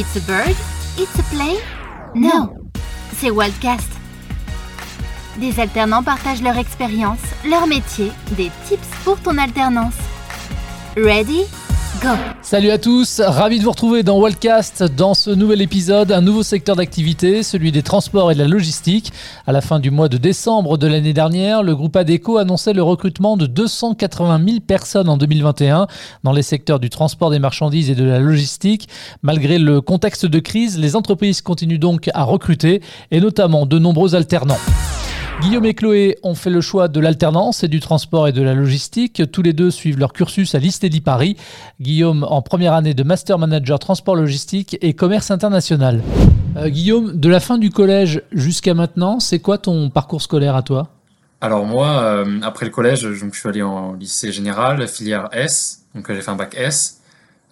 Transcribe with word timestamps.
It's 0.00 0.14
a 0.14 0.20
bird? 0.20 0.54
It's 0.96 1.18
a 1.18 1.24
play? 1.24 1.58
No, 2.14 2.54
c'est 3.16 3.32
Wildcast. 3.32 3.90
Des 5.38 5.58
alternants 5.58 6.04
partagent 6.04 6.40
leur 6.40 6.56
expérience, 6.56 7.18
leur 7.44 7.66
métier, 7.66 8.12
des 8.36 8.52
tips 8.68 8.86
pour 9.02 9.18
ton 9.18 9.36
alternance. 9.38 9.96
Ready? 10.96 11.46
Salut 12.42 12.70
à 12.70 12.78
tous, 12.78 13.20
ravi 13.20 13.58
de 13.58 13.64
vous 13.64 13.70
retrouver 13.70 14.02
dans 14.02 14.20
Wildcast 14.20 14.84
dans 14.96 15.14
ce 15.14 15.30
nouvel 15.30 15.60
épisode, 15.62 16.12
un 16.12 16.20
nouveau 16.20 16.42
secteur 16.42 16.76
d'activité, 16.76 17.42
celui 17.42 17.72
des 17.72 17.82
transports 17.82 18.30
et 18.30 18.34
de 18.34 18.38
la 18.38 18.46
logistique. 18.48 19.12
À 19.46 19.52
la 19.52 19.60
fin 19.60 19.80
du 19.80 19.90
mois 19.90 20.08
de 20.08 20.16
décembre 20.16 20.78
de 20.78 20.86
l'année 20.86 21.12
dernière, 21.12 21.62
le 21.62 21.74
groupe 21.74 21.96
ADECO 21.96 22.38
annonçait 22.38 22.72
le 22.72 22.82
recrutement 22.82 23.36
de 23.36 23.46
280 23.46 24.40
000 24.44 24.60
personnes 24.60 25.08
en 25.08 25.16
2021 25.16 25.88
dans 26.22 26.32
les 26.32 26.42
secteurs 26.42 26.78
du 26.78 26.88
transport 26.88 27.30
des 27.30 27.38
marchandises 27.38 27.90
et 27.90 27.94
de 27.94 28.04
la 28.04 28.20
logistique. 28.20 28.88
Malgré 29.22 29.58
le 29.58 29.80
contexte 29.80 30.26
de 30.26 30.38
crise, 30.38 30.78
les 30.78 30.94
entreprises 30.94 31.42
continuent 31.42 31.80
donc 31.80 32.10
à 32.14 32.22
recruter 32.22 32.80
et 33.10 33.20
notamment 33.20 33.66
de 33.66 33.78
nombreux 33.78 34.14
alternants. 34.14 34.58
Guillaume 35.40 35.64
et 35.66 35.74
Chloé 35.74 36.18
ont 36.24 36.34
fait 36.34 36.50
le 36.50 36.60
choix 36.60 36.88
de 36.88 36.98
l'alternance 36.98 37.62
et 37.62 37.68
du 37.68 37.78
transport 37.80 38.26
et 38.26 38.32
de 38.32 38.42
la 38.42 38.54
logistique. 38.54 39.22
Tous 39.30 39.42
les 39.42 39.52
deux 39.52 39.70
suivent 39.70 39.98
leur 39.98 40.12
cursus 40.12 40.54
à 40.54 40.58
l'ISTEDI 40.58 41.00
Paris. 41.00 41.36
Guillaume 41.80 42.24
en 42.24 42.42
première 42.42 42.72
année 42.72 42.92
de 42.92 43.02
Master 43.04 43.38
Manager 43.38 43.78
Transport 43.78 44.16
Logistique 44.16 44.76
et 44.80 44.94
Commerce 44.94 45.30
International. 45.30 46.02
Euh, 46.56 46.68
Guillaume, 46.68 47.18
de 47.18 47.28
la 47.28 47.38
fin 47.38 47.56
du 47.56 47.70
collège 47.70 48.22
jusqu'à 48.32 48.74
maintenant, 48.74 49.20
c'est 49.20 49.38
quoi 49.38 49.58
ton 49.58 49.90
parcours 49.90 50.22
scolaire 50.22 50.56
à 50.56 50.62
toi? 50.62 50.88
Alors 51.40 51.64
moi, 51.66 52.00
euh, 52.02 52.40
après 52.42 52.66
le 52.66 52.72
collège, 52.72 53.08
je 53.12 53.26
suis 53.32 53.48
allé 53.48 53.62
en 53.62 53.92
lycée 53.92 54.32
général, 54.32 54.88
filière 54.88 55.28
S, 55.30 55.84
donc 55.94 56.12
j'ai 56.12 56.20
fait 56.20 56.30
un 56.32 56.36
bac 56.36 56.56
S. 56.58 56.98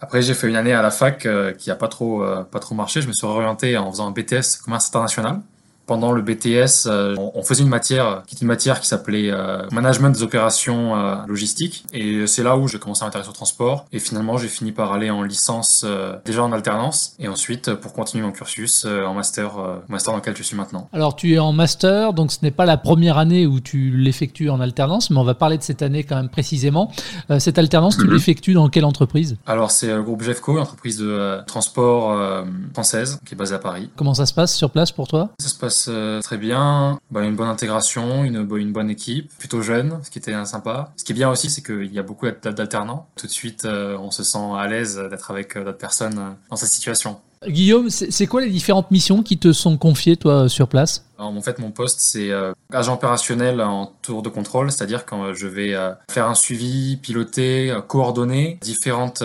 Après, 0.00 0.20
j'ai 0.23 0.34
fait 0.34 0.48
une 0.48 0.56
année 0.56 0.73
à 0.73 0.82
la 0.82 0.90
fac 0.90 1.24
euh, 1.24 1.52
qui 1.52 1.70
a 1.70 1.74
pas 1.74 1.88
trop, 1.88 2.23
euh, 2.23 2.42
pas 2.42 2.59
trop 2.59 2.74
marché. 2.74 3.00
Je 3.00 3.09
me 3.09 3.12
suis 3.12 3.26
orienté 3.26 3.76
en 3.78 3.90
faisant 3.90 4.09
un 4.09 4.10
BTS 4.10 4.60
commerce 4.62 4.88
international 4.88 5.40
pendant 5.86 6.12
le 6.12 6.20
BTS, 6.20 6.87
euh, 6.87 7.15
on 7.16 7.42
faisait 7.42 7.62
une 7.62 7.68
matière 7.68 8.23
qui 8.26 8.34
est 8.34 8.40
une 8.40 8.48
matière 8.48 8.80
qui 8.80 8.88
s'appelait 8.88 9.30
euh, 9.30 9.62
management 9.70 10.10
des 10.10 10.23
opérations 10.23 10.96
euh, 10.96 11.16
logistiques 11.26 11.84
et 11.93 12.26
c'est 12.26 12.43
là 12.43 12.56
où 12.56 12.66
j'ai 12.66 12.78
commencé 12.78 13.02
à 13.02 13.06
m'intéresser 13.06 13.30
au 13.30 13.32
transport 13.32 13.87
et 13.93 14.01
finalement 14.01 14.37
j'ai 14.37 14.48
fini 14.48 14.73
par 14.73 14.93
aller 14.93 15.10
en 15.10 15.23
licence 15.23 15.87
déjà 16.24 16.43
en 16.43 16.52
alternance 16.52 17.15
et 17.18 17.28
ensuite 17.28 17.73
pour 17.74 17.93
continuer 17.93 18.24
mon 18.24 18.32
cursus 18.32 18.84
en 18.84 19.15
master 19.15 19.52
master 19.88 20.12
dans 20.12 20.18
lequel 20.18 20.37
je 20.37 20.43
suis 20.43 20.56
maintenant. 20.56 20.88
Alors 20.93 21.15
tu 21.15 21.34
es 21.34 21.38
en 21.38 21.52
master 21.52 22.12
donc 22.12 22.32
ce 22.32 22.38
n'est 22.43 22.50
pas 22.50 22.65
la 22.65 22.76
première 22.76 23.18
année 23.18 23.46
où 23.46 23.60
tu 23.60 23.96
l'effectues 23.96 24.50
en 24.50 24.60
alternance 24.60 25.10
mais 25.10 25.18
on 25.18 25.24
va 25.24 25.34
parler 25.34 25.59
de 25.59 25.62
cette 25.62 25.82
année 25.82 26.04
quand 26.04 26.16
même 26.16 26.28
précisément. 26.28 26.90
cette 27.38 27.59
alternance 27.59 27.96
tu 27.96 28.06
l'effectues 28.10 28.54
dans 28.54 28.68
quelle 28.68 28.84
entreprise? 28.84 29.37
Alors 29.46 29.71
c'est 29.71 29.88
le 29.88 30.02
groupe 30.02 30.23
Jeffco, 30.23 30.52
une 30.52 30.62
entreprise 30.62 30.98
de 30.98 31.38
transport 31.46 32.45
française 32.73 33.18
qui 33.24 33.34
est 33.34 33.38
basée 33.38 33.54
à 33.54 33.59
Paris. 33.59 33.90
Comment 33.96 34.15
ça 34.15 34.26
se 34.26 34.34
passe 34.34 34.54
sur 34.54 34.71
place 34.71 34.90
pour 34.90 35.06
toi? 35.06 35.30
Ça 35.38 35.48
se 35.48 35.54
passe 35.54 35.76
euh, 35.88 36.21
très 36.21 36.38
bien. 36.38 36.99
Bah, 37.10 37.24
une 37.24 37.37
bonne 37.37 37.49
intégration, 37.49 38.24
une, 38.24 38.45
bonne 38.45 38.91
équipe, 38.91 39.30
plutôt 39.38 39.63
jeune, 39.63 39.99
ce 40.02 40.10
qui 40.10 40.18
était 40.18 40.45
sympa. 40.45 40.93
Ce 40.96 41.05
qui 41.05 41.13
est 41.13 41.15
bien 41.15 41.30
aussi, 41.30 41.51
c'est 41.51 41.63
qu'il 41.63 41.93
y 41.93 41.99
a 41.99 42.02
beaucoup 42.02 42.27
d'alternants. 42.27 43.09
Tout 43.16 43.27
de 43.27 43.33
suite, 43.33 43.65
euh, 43.65 43.96
on 43.99 44.10
se 44.10 44.23
sent 44.23 44.52
à 44.57 44.66
l'aise 44.66 45.01
d'être 45.10 45.30
avec 45.30 45.57
euh, 45.57 45.65
d'autres 45.65 45.79
personnes 45.79 46.37
dans 46.51 46.57
cette 46.57 46.71
situation. 46.71 47.21
Guillaume, 47.46 47.91
c'est 47.91 48.27
quoi 48.27 48.41
les 48.41 48.51
différentes 48.51 48.91
missions 48.91 49.23
qui 49.23 49.38
te 49.38 49.52
sont 49.52 49.77
confiées, 49.77 50.16
toi, 50.16 50.49
sur 50.49 50.68
place? 50.68 51.05
En 51.18 51.40
fait, 51.40 51.59
mon 51.59 51.70
poste, 51.70 52.00
c'est 52.00 52.30
euh, 52.30 52.52
agent 52.72 52.95
opérationnel 52.95 53.60
en 53.60 53.86
tour 54.02 54.22
de 54.22 54.28
contrôle, 54.28 54.70
c'est-à-dire 54.70 55.06
quand 55.06 55.34
je 55.34 55.46
vais 55.46 55.74
euh, 55.74 55.92
faire 56.10 56.28
un 56.28 56.34
suivi, 56.34 56.96
piloter, 56.96 57.70
euh, 57.70 57.80
coordonner 57.80 58.59
différentes 58.60 59.22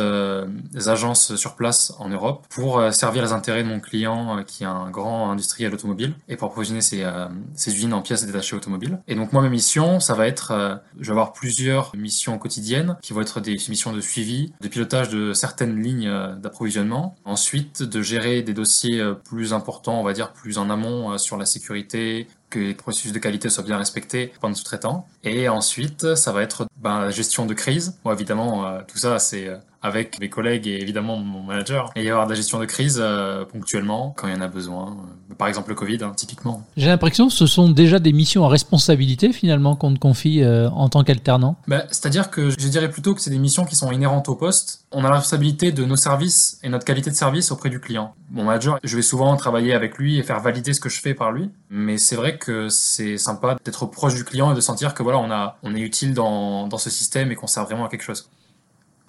agences 0.88 1.36
sur 1.36 1.56
place 1.56 1.94
en 2.00 2.10
Europe 2.10 2.46
pour 2.50 2.82
servir 2.92 3.24
les 3.24 3.34
intérêts 3.34 3.64
de 3.64 3.68
mon 3.68 3.80
client 3.80 4.44
qui 4.46 4.64
est 4.64 4.68
un 4.68 4.90
grand 4.90 5.32
industriel 5.32 5.74
automobile 5.74 6.14
et 6.28 6.36
pour 6.36 6.50
approvisionner 6.50 6.82
ses, 6.82 7.06
ses 7.54 7.76
usines 7.76 7.94
en 7.94 8.02
pièces 8.02 8.26
détachées 8.26 8.56
automobiles. 8.56 9.00
Et 9.08 9.16
donc 9.16 9.34
moi, 9.34 9.42
mes 9.42 9.50
missions, 9.50 10.00
ça 10.00 10.14
va 10.14 10.28
être, 10.28 10.82
je 11.00 11.06
vais 11.06 11.12
avoir 11.12 11.34
plusieurs 11.34 11.96
missions 11.96 12.38
quotidiennes 12.38 12.98
qui 13.02 13.14
vont 13.14 13.22
être 13.22 13.40
des 13.40 13.54
missions 13.70 13.94
de 13.94 14.02
suivi, 14.02 14.54
de 14.62 14.68
pilotage 14.68 15.10
de 15.10 15.34
certaines 15.34 15.82
lignes 15.82 16.12
d'approvisionnement, 16.38 17.16
ensuite 17.26 17.84
de 17.84 18.02
gérer 18.02 18.42
des 18.42 18.54
dossiers 18.54 19.04
plus 19.26 19.54
importants, 19.54 20.00
on 20.00 20.04
va 20.04 20.14
dire 20.14 20.34
plus 20.34 20.58
en 20.58 20.70
amont 20.70 21.18
sur 21.18 21.38
la 21.38 21.46
sécurité 21.46 21.81
que 21.88 22.60
les 22.60 22.74
processus 22.74 23.12
de 23.12 23.20
qualité 23.20 23.50
soient 23.50 23.64
bien 23.64 23.78
respectés 23.78 24.34
par 24.40 24.50
nos 24.50 24.56
sous-traitants. 24.56 25.08
Et 25.24 25.50
ensuite, 25.50 26.16
ça 26.16 26.32
va 26.32 26.44
être 26.44 26.68
ben, 26.78 27.02
la 27.02 27.12
gestion 27.12 27.46
de 27.46 27.54
crise. 27.54 27.98
Bon, 28.04 28.12
évidemment, 28.12 28.68
euh, 28.68 28.82
tout 28.88 28.98
ça, 28.98 29.20
c'est 29.20 29.48
euh, 29.48 29.58
avec 29.82 30.20
mes 30.20 30.30
collègues 30.30 30.68
et 30.68 30.82
évidemment 30.82 31.18
mon 31.18 31.42
manager. 31.44 31.92
Et 31.96 32.02
il 32.02 32.06
y 32.06 32.10
avoir 32.10 32.26
de 32.26 32.32
la 32.32 32.36
gestion 32.36 32.60
de 32.60 32.66
crise 32.66 33.00
euh, 33.02 33.46
ponctuellement 33.46 34.14
quand 34.18 34.28
il 34.28 34.34
y 34.34 34.38
en 34.38 34.42
a 34.42 34.48
besoin. 34.48 34.98
Par 35.38 35.48
exemple 35.48 35.70
le 35.70 35.76
Covid, 35.76 36.00
hein, 36.04 36.14
typiquement. 36.16 36.66
J'ai 36.78 36.88
l'impression 36.88 37.28
que 37.28 37.34
ce 37.34 37.48
sont 37.48 37.70
déjà 37.70 38.00
des 38.00 38.14
missions 38.14 38.46
à 38.46 38.50
responsabilité 38.50 39.34
finalement 39.34 39.76
qu'on 39.76 39.94
te 39.94 40.00
confie 40.00 40.44
en 40.46 40.90
tant 40.90 41.04
qu'alternant. 41.04 41.56
Ben, 41.68 41.84
C'est-à-dire 41.90 42.30
que 42.30 42.50
je 42.50 42.68
dirais 42.68 42.90
plutôt 42.90 43.16
que 43.16 43.22
c'est 43.22 43.30
des 43.30 43.40
missions 43.40 43.66
qui 43.66 43.76
sont 43.76 43.92
inhérentes 43.92 44.30
au 44.30 44.36
poste. 44.36 44.86
On 44.92 45.04
a 45.06 45.10
la 45.10 45.16
responsabilité 45.16 45.72
de 45.72 45.86
nos 45.86 45.96
services 45.96 46.60
et 46.64 46.70
notre 46.70 46.86
qualité 46.86 47.10
de 47.10 47.16
service 47.16 47.52
auprès 47.52 47.70
du 47.70 47.80
client. 47.80 48.14
Mon 48.30 48.44
manager, 48.44 48.78
je 48.84 48.96
vais 48.96 49.02
souvent 49.02 49.36
travailler 49.36 49.74
avec 49.74 49.98
lui 49.98 50.18
et 50.20 50.24
faire 50.24 50.40
valider 50.42 50.74
ce 50.74 50.80
que 50.80 50.90
je 50.90 51.00
fais 51.00 51.14
par 51.14 51.32
lui. 51.32 51.50
Mais 51.70 51.98
c'est 51.98 52.16
vrai 52.16 52.38
que 52.38 52.70
c'est 52.70 53.18
sympa 53.18 53.58
d'être 53.64 53.86
proche 53.86 54.16
du 54.16 54.24
client 54.24 54.52
et 54.52 54.56
de 54.56 54.62
sentir 54.62 54.94
que 54.94 55.04
voilà, 55.04 55.20
on, 55.20 55.32
a, 55.32 55.58
on 55.64 55.76
est 55.76 55.80
utile 55.80 56.14
dans, 56.14 56.68
dans 56.68 56.78
ce 56.78 56.90
système 56.90 57.32
et 57.32 57.36
qu'on 57.36 57.48
sert 57.48 57.66
vraiment 57.66 57.86
à 57.86 57.90
quelque 57.90 58.04
chose. 58.04 58.30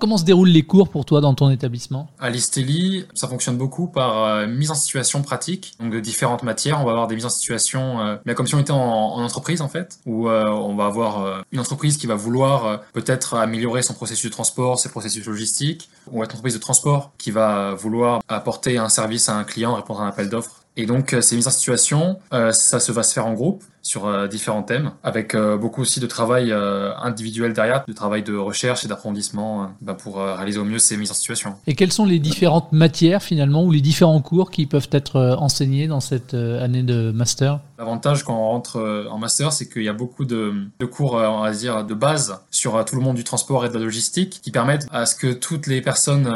Comment 0.02 0.16
se 0.16 0.24
déroulent 0.24 0.48
les 0.48 0.64
cours 0.64 0.88
pour 0.88 1.04
toi 1.04 1.20
dans 1.20 1.32
ton 1.32 1.48
établissement? 1.48 2.08
À 2.18 2.28
l'Isteli, 2.28 3.06
ça 3.14 3.28
fonctionne 3.28 3.56
beaucoup 3.56 3.86
par 3.86 4.24
euh, 4.24 4.48
mise 4.48 4.72
en 4.72 4.74
situation 4.74 5.22
pratique, 5.22 5.74
donc 5.78 5.92
de 5.92 6.00
différentes 6.00 6.42
matières. 6.42 6.80
On 6.80 6.84
va 6.84 6.90
avoir 6.90 7.06
des 7.06 7.14
mises 7.14 7.24
en 7.24 7.28
situation, 7.28 8.00
euh, 8.00 8.16
mais 8.24 8.34
comme 8.34 8.48
si 8.48 8.56
on 8.56 8.58
était 8.58 8.72
en, 8.72 8.80
en 8.80 9.22
entreprise 9.22 9.60
en 9.60 9.68
fait, 9.68 10.00
où 10.04 10.28
euh, 10.28 10.48
on 10.48 10.74
va 10.74 10.86
avoir 10.86 11.44
une 11.52 11.60
entreprise 11.60 11.98
qui 11.98 12.08
va 12.08 12.16
vouloir 12.16 12.80
peut-être 12.94 13.34
améliorer 13.34 13.82
son 13.82 13.94
processus 13.94 14.28
de 14.28 14.34
transport, 14.34 14.80
ses 14.80 14.88
processus 14.88 15.24
logistiques, 15.24 15.88
ou 16.10 16.16
une 16.16 16.24
entreprise 16.24 16.54
de 16.54 16.58
transport 16.58 17.12
qui 17.16 17.30
va 17.30 17.74
vouloir 17.74 18.22
apporter 18.26 18.78
un 18.78 18.88
service 18.88 19.28
à 19.28 19.36
un 19.36 19.44
client, 19.44 19.74
répondre 19.74 20.00
à 20.00 20.06
un 20.06 20.08
appel 20.08 20.28
d'offres. 20.28 20.61
Et 20.76 20.86
donc 20.86 21.16
ces 21.20 21.36
mises 21.36 21.48
en 21.48 21.50
situation, 21.50 22.18
ça 22.30 22.80
se 22.80 22.92
va 22.92 23.02
se 23.02 23.12
faire 23.12 23.26
en 23.26 23.34
groupe 23.34 23.62
sur 23.82 24.06
euh, 24.06 24.28
différents 24.28 24.62
thèmes, 24.62 24.92
avec 25.02 25.34
euh, 25.34 25.56
beaucoup 25.56 25.82
aussi 25.82 25.98
de 26.00 26.06
travail 26.06 26.52
euh, 26.52 26.94
individuel 27.02 27.52
derrière, 27.52 27.84
de 27.86 27.92
travail 27.92 28.22
de 28.22 28.36
recherche 28.36 28.84
et 28.84 28.88
d'approfondissement 28.88 29.72
bah, 29.80 29.94
pour 29.94 30.18
réaliser 30.18 30.58
au 30.58 30.64
mieux 30.64 30.78
ces 30.78 30.96
mises 30.96 31.10
en 31.10 31.14
situation. 31.14 31.56
Et 31.66 31.74
quelles 31.74 31.92
sont 31.92 32.06
les 32.06 32.20
différentes 32.20 32.70
matières 32.72 33.22
finalement 33.22 33.64
ou 33.64 33.72
les 33.72 33.80
différents 33.80 34.20
cours 34.20 34.50
qui 34.50 34.66
peuvent 34.66 34.88
être 34.92 35.36
enseignés 35.38 35.88
dans 35.88 36.00
cette 36.00 36.34
année 36.34 36.84
de 36.84 37.10
master? 37.10 37.58
L'avantage 37.78 38.22
quand 38.22 38.34
on 38.34 38.46
rentre 38.46 39.08
en 39.10 39.18
master, 39.18 39.52
c'est 39.52 39.68
qu'il 39.68 39.82
y 39.82 39.88
a 39.88 39.92
beaucoup 39.92 40.24
de, 40.24 40.54
de, 40.78 40.86
cours, 40.86 41.14
on 41.14 41.42
va 41.42 41.50
dire, 41.50 41.84
de 41.84 41.94
base 41.94 42.40
sur 42.50 42.84
tout 42.84 42.94
le 42.94 43.02
monde 43.02 43.16
du 43.16 43.24
transport 43.24 43.64
et 43.64 43.68
de 43.68 43.74
la 43.74 43.80
logistique 43.80 44.40
qui 44.42 44.52
permettent 44.52 44.86
à 44.92 45.04
ce 45.06 45.16
que 45.16 45.32
toutes 45.32 45.66
les 45.66 45.80
personnes, 45.80 46.32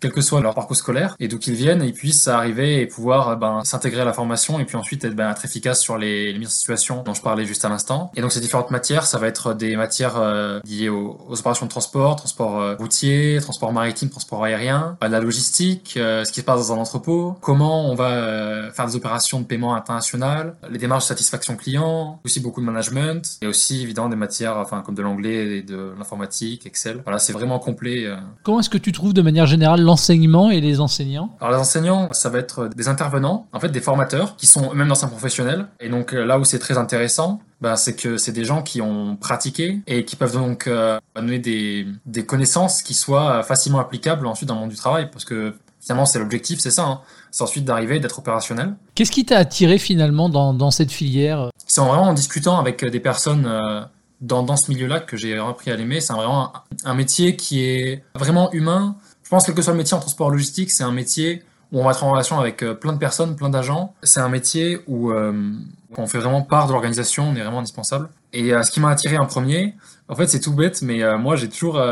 quel 0.00 0.10
que 0.10 0.20
soit 0.20 0.40
leur 0.40 0.54
parcours 0.54 0.76
scolaire 0.76 1.14
et 1.20 1.28
d'où 1.28 1.38
qu'ils 1.38 1.54
viennent, 1.54 1.84
ils 1.84 1.92
puissent 1.92 2.26
arriver 2.26 2.80
et 2.80 2.86
pouvoir 2.86 3.36
ben, 3.36 3.62
s'intégrer 3.78 4.02
à 4.02 4.04
la 4.04 4.12
formation 4.12 4.58
et 4.58 4.64
puis 4.64 4.76
ensuite 4.76 5.04
être, 5.04 5.14
ben, 5.14 5.30
être 5.30 5.44
efficace 5.44 5.80
sur 5.80 5.98
les, 5.98 6.32
les 6.32 6.38
mises 6.38 6.48
en 6.48 6.50
situation 6.50 7.02
dont 7.04 7.14
je 7.14 7.22
parlais 7.22 7.44
juste 7.44 7.64
à 7.64 7.68
l'instant. 7.68 8.10
Et 8.16 8.20
donc 8.20 8.32
ces 8.32 8.40
différentes 8.40 8.70
matières, 8.70 9.04
ça 9.04 9.18
va 9.18 9.28
être 9.28 9.54
des 9.54 9.76
matières 9.76 10.16
euh, 10.16 10.60
liées 10.64 10.88
aux, 10.88 11.16
opérations 11.30 11.66
de 11.66 11.70
transport, 11.70 12.16
transport 12.16 12.60
euh, 12.60 12.74
routier, 12.76 13.38
transport 13.40 13.72
maritime, 13.72 14.10
transport 14.10 14.44
aérien, 14.44 14.96
euh, 15.02 15.08
la 15.08 15.20
logistique, 15.20 15.92
ce 15.94 16.30
qui 16.32 16.40
se 16.40 16.44
passe 16.44 16.68
dans 16.68 16.74
un 16.74 16.78
entrepôt, 16.78 17.36
comment 17.40 17.88
on 17.90 17.94
va 17.94 18.70
faire 18.72 18.86
des 18.86 18.96
opérations 18.96 19.40
de 19.40 19.44
paiement 19.44 19.74
international, 19.74 20.54
les 20.70 20.78
démarches 20.78 21.04
de 21.04 21.08
satisfaction 21.08 21.56
client, 21.56 22.20
aussi 22.24 22.40
beaucoup 22.40 22.60
de 22.60 22.66
management, 22.66 23.38
et 23.42 23.46
aussi 23.46 23.82
évidemment 23.82 24.08
des 24.08 24.16
matières 24.16 24.56
enfin 24.56 24.82
comme 24.82 24.94
de 24.94 25.02
l'anglais 25.02 25.58
et 25.58 25.62
de 25.62 25.92
l'informatique, 25.96 26.66
Excel. 26.66 27.00
Voilà, 27.04 27.18
c'est 27.18 27.32
vraiment 27.32 27.58
complet. 27.58 28.06
Comment 28.42 28.60
est-ce 28.60 28.70
que 28.70 28.78
tu 28.78 28.92
trouves 28.92 29.14
de 29.14 29.22
manière 29.22 29.46
générale 29.46 29.80
l'enseignement 29.80 30.50
et 30.50 30.60
les 30.60 30.80
enseignants? 30.80 31.36
Alors 31.40 31.52
les 31.52 31.60
enseignants, 31.60 32.08
ça 32.12 32.28
va 32.28 32.38
être 32.38 32.68
des 32.68 32.88
intervenants, 32.88 33.46
en 33.52 33.60
fait 33.60 33.67
des 33.72 33.80
formateurs 33.80 34.36
qui 34.36 34.46
sont 34.46 34.72
eux-mêmes 34.72 34.90
un 34.90 35.08
professionnels, 35.08 35.66
et 35.80 35.88
donc 35.88 36.12
là 36.12 36.38
où 36.38 36.44
c'est 36.44 36.58
très 36.58 36.78
intéressant, 36.78 37.40
ben, 37.60 37.76
c'est 37.76 37.96
que 37.96 38.16
c'est 38.16 38.32
des 38.32 38.44
gens 38.44 38.62
qui 38.62 38.80
ont 38.80 39.16
pratiqué 39.16 39.80
et 39.86 40.04
qui 40.04 40.16
peuvent 40.16 40.34
donc 40.34 40.66
euh, 40.66 40.98
donner 41.16 41.38
des, 41.38 41.86
des, 42.06 42.24
connaissances 42.24 42.82
qui 42.82 42.94
soient 42.94 43.42
facilement 43.42 43.80
applicables 43.80 44.26
ensuite 44.26 44.48
dans 44.48 44.54
le 44.54 44.60
monde 44.60 44.70
du 44.70 44.76
travail, 44.76 45.10
parce 45.10 45.24
que 45.24 45.54
finalement 45.80 46.06
c'est 46.06 46.18
l'objectif, 46.18 46.60
c'est 46.60 46.70
ça, 46.70 46.84
hein. 46.84 47.00
c'est 47.30 47.42
ensuite 47.42 47.64
d'arriver, 47.64 47.98
d'être 47.98 48.18
opérationnel. 48.18 48.74
Qu'est-ce 48.94 49.10
qui 49.10 49.24
t'a 49.24 49.38
attiré 49.38 49.78
finalement 49.78 50.28
dans, 50.28 50.54
dans 50.54 50.70
cette 50.70 50.92
filière? 50.92 51.50
C'est 51.66 51.80
vraiment 51.80 52.02
en 52.02 52.14
discutant 52.14 52.58
avec 52.58 52.84
des 52.84 53.00
personnes 53.00 53.46
euh, 53.46 53.80
dans, 54.20 54.42
dans 54.42 54.56
ce 54.56 54.70
milieu-là 54.70 55.00
que 55.00 55.16
j'ai 55.16 55.36
appris 55.36 55.70
à 55.70 55.76
l'aimer. 55.76 56.00
C'est 56.00 56.12
vraiment 56.12 56.54
un, 56.54 56.90
un 56.90 56.94
métier 56.94 57.36
qui 57.36 57.64
est 57.64 58.04
vraiment 58.14 58.52
humain. 58.52 58.96
Je 59.24 59.30
pense 59.30 59.42
que 59.42 59.48
quel 59.48 59.56
que 59.56 59.62
soit 59.62 59.72
le 59.72 59.78
métier 59.78 59.96
en 59.96 60.00
transport 60.00 60.30
logistique, 60.30 60.70
c'est 60.70 60.84
un 60.84 60.92
métier 60.92 61.42
on 61.72 61.84
va 61.84 61.90
être 61.90 62.04
en 62.04 62.10
relation 62.10 62.38
avec 62.40 62.62
euh, 62.62 62.74
plein 62.74 62.92
de 62.92 62.98
personnes, 62.98 63.36
plein 63.36 63.50
d'agents. 63.50 63.94
C'est 64.02 64.20
un 64.20 64.28
métier 64.28 64.80
où 64.86 65.10
euh, 65.10 65.52
on 65.96 66.06
fait 66.06 66.18
vraiment 66.18 66.42
part 66.42 66.66
de 66.66 66.72
l'organisation, 66.72 67.28
on 67.28 67.34
est 67.36 67.40
vraiment 67.40 67.58
indispensable. 67.58 68.08
Et 68.32 68.52
euh, 68.52 68.62
ce 68.62 68.70
qui 68.70 68.80
m'a 68.80 68.90
attiré 68.90 69.18
en 69.18 69.26
premier, 69.26 69.74
en 70.08 70.14
fait 70.14 70.26
c'est 70.26 70.40
tout 70.40 70.52
bête, 70.52 70.82
mais 70.82 71.02
moi 71.18 71.36
j'ai 71.36 71.48
toujours 71.48 71.82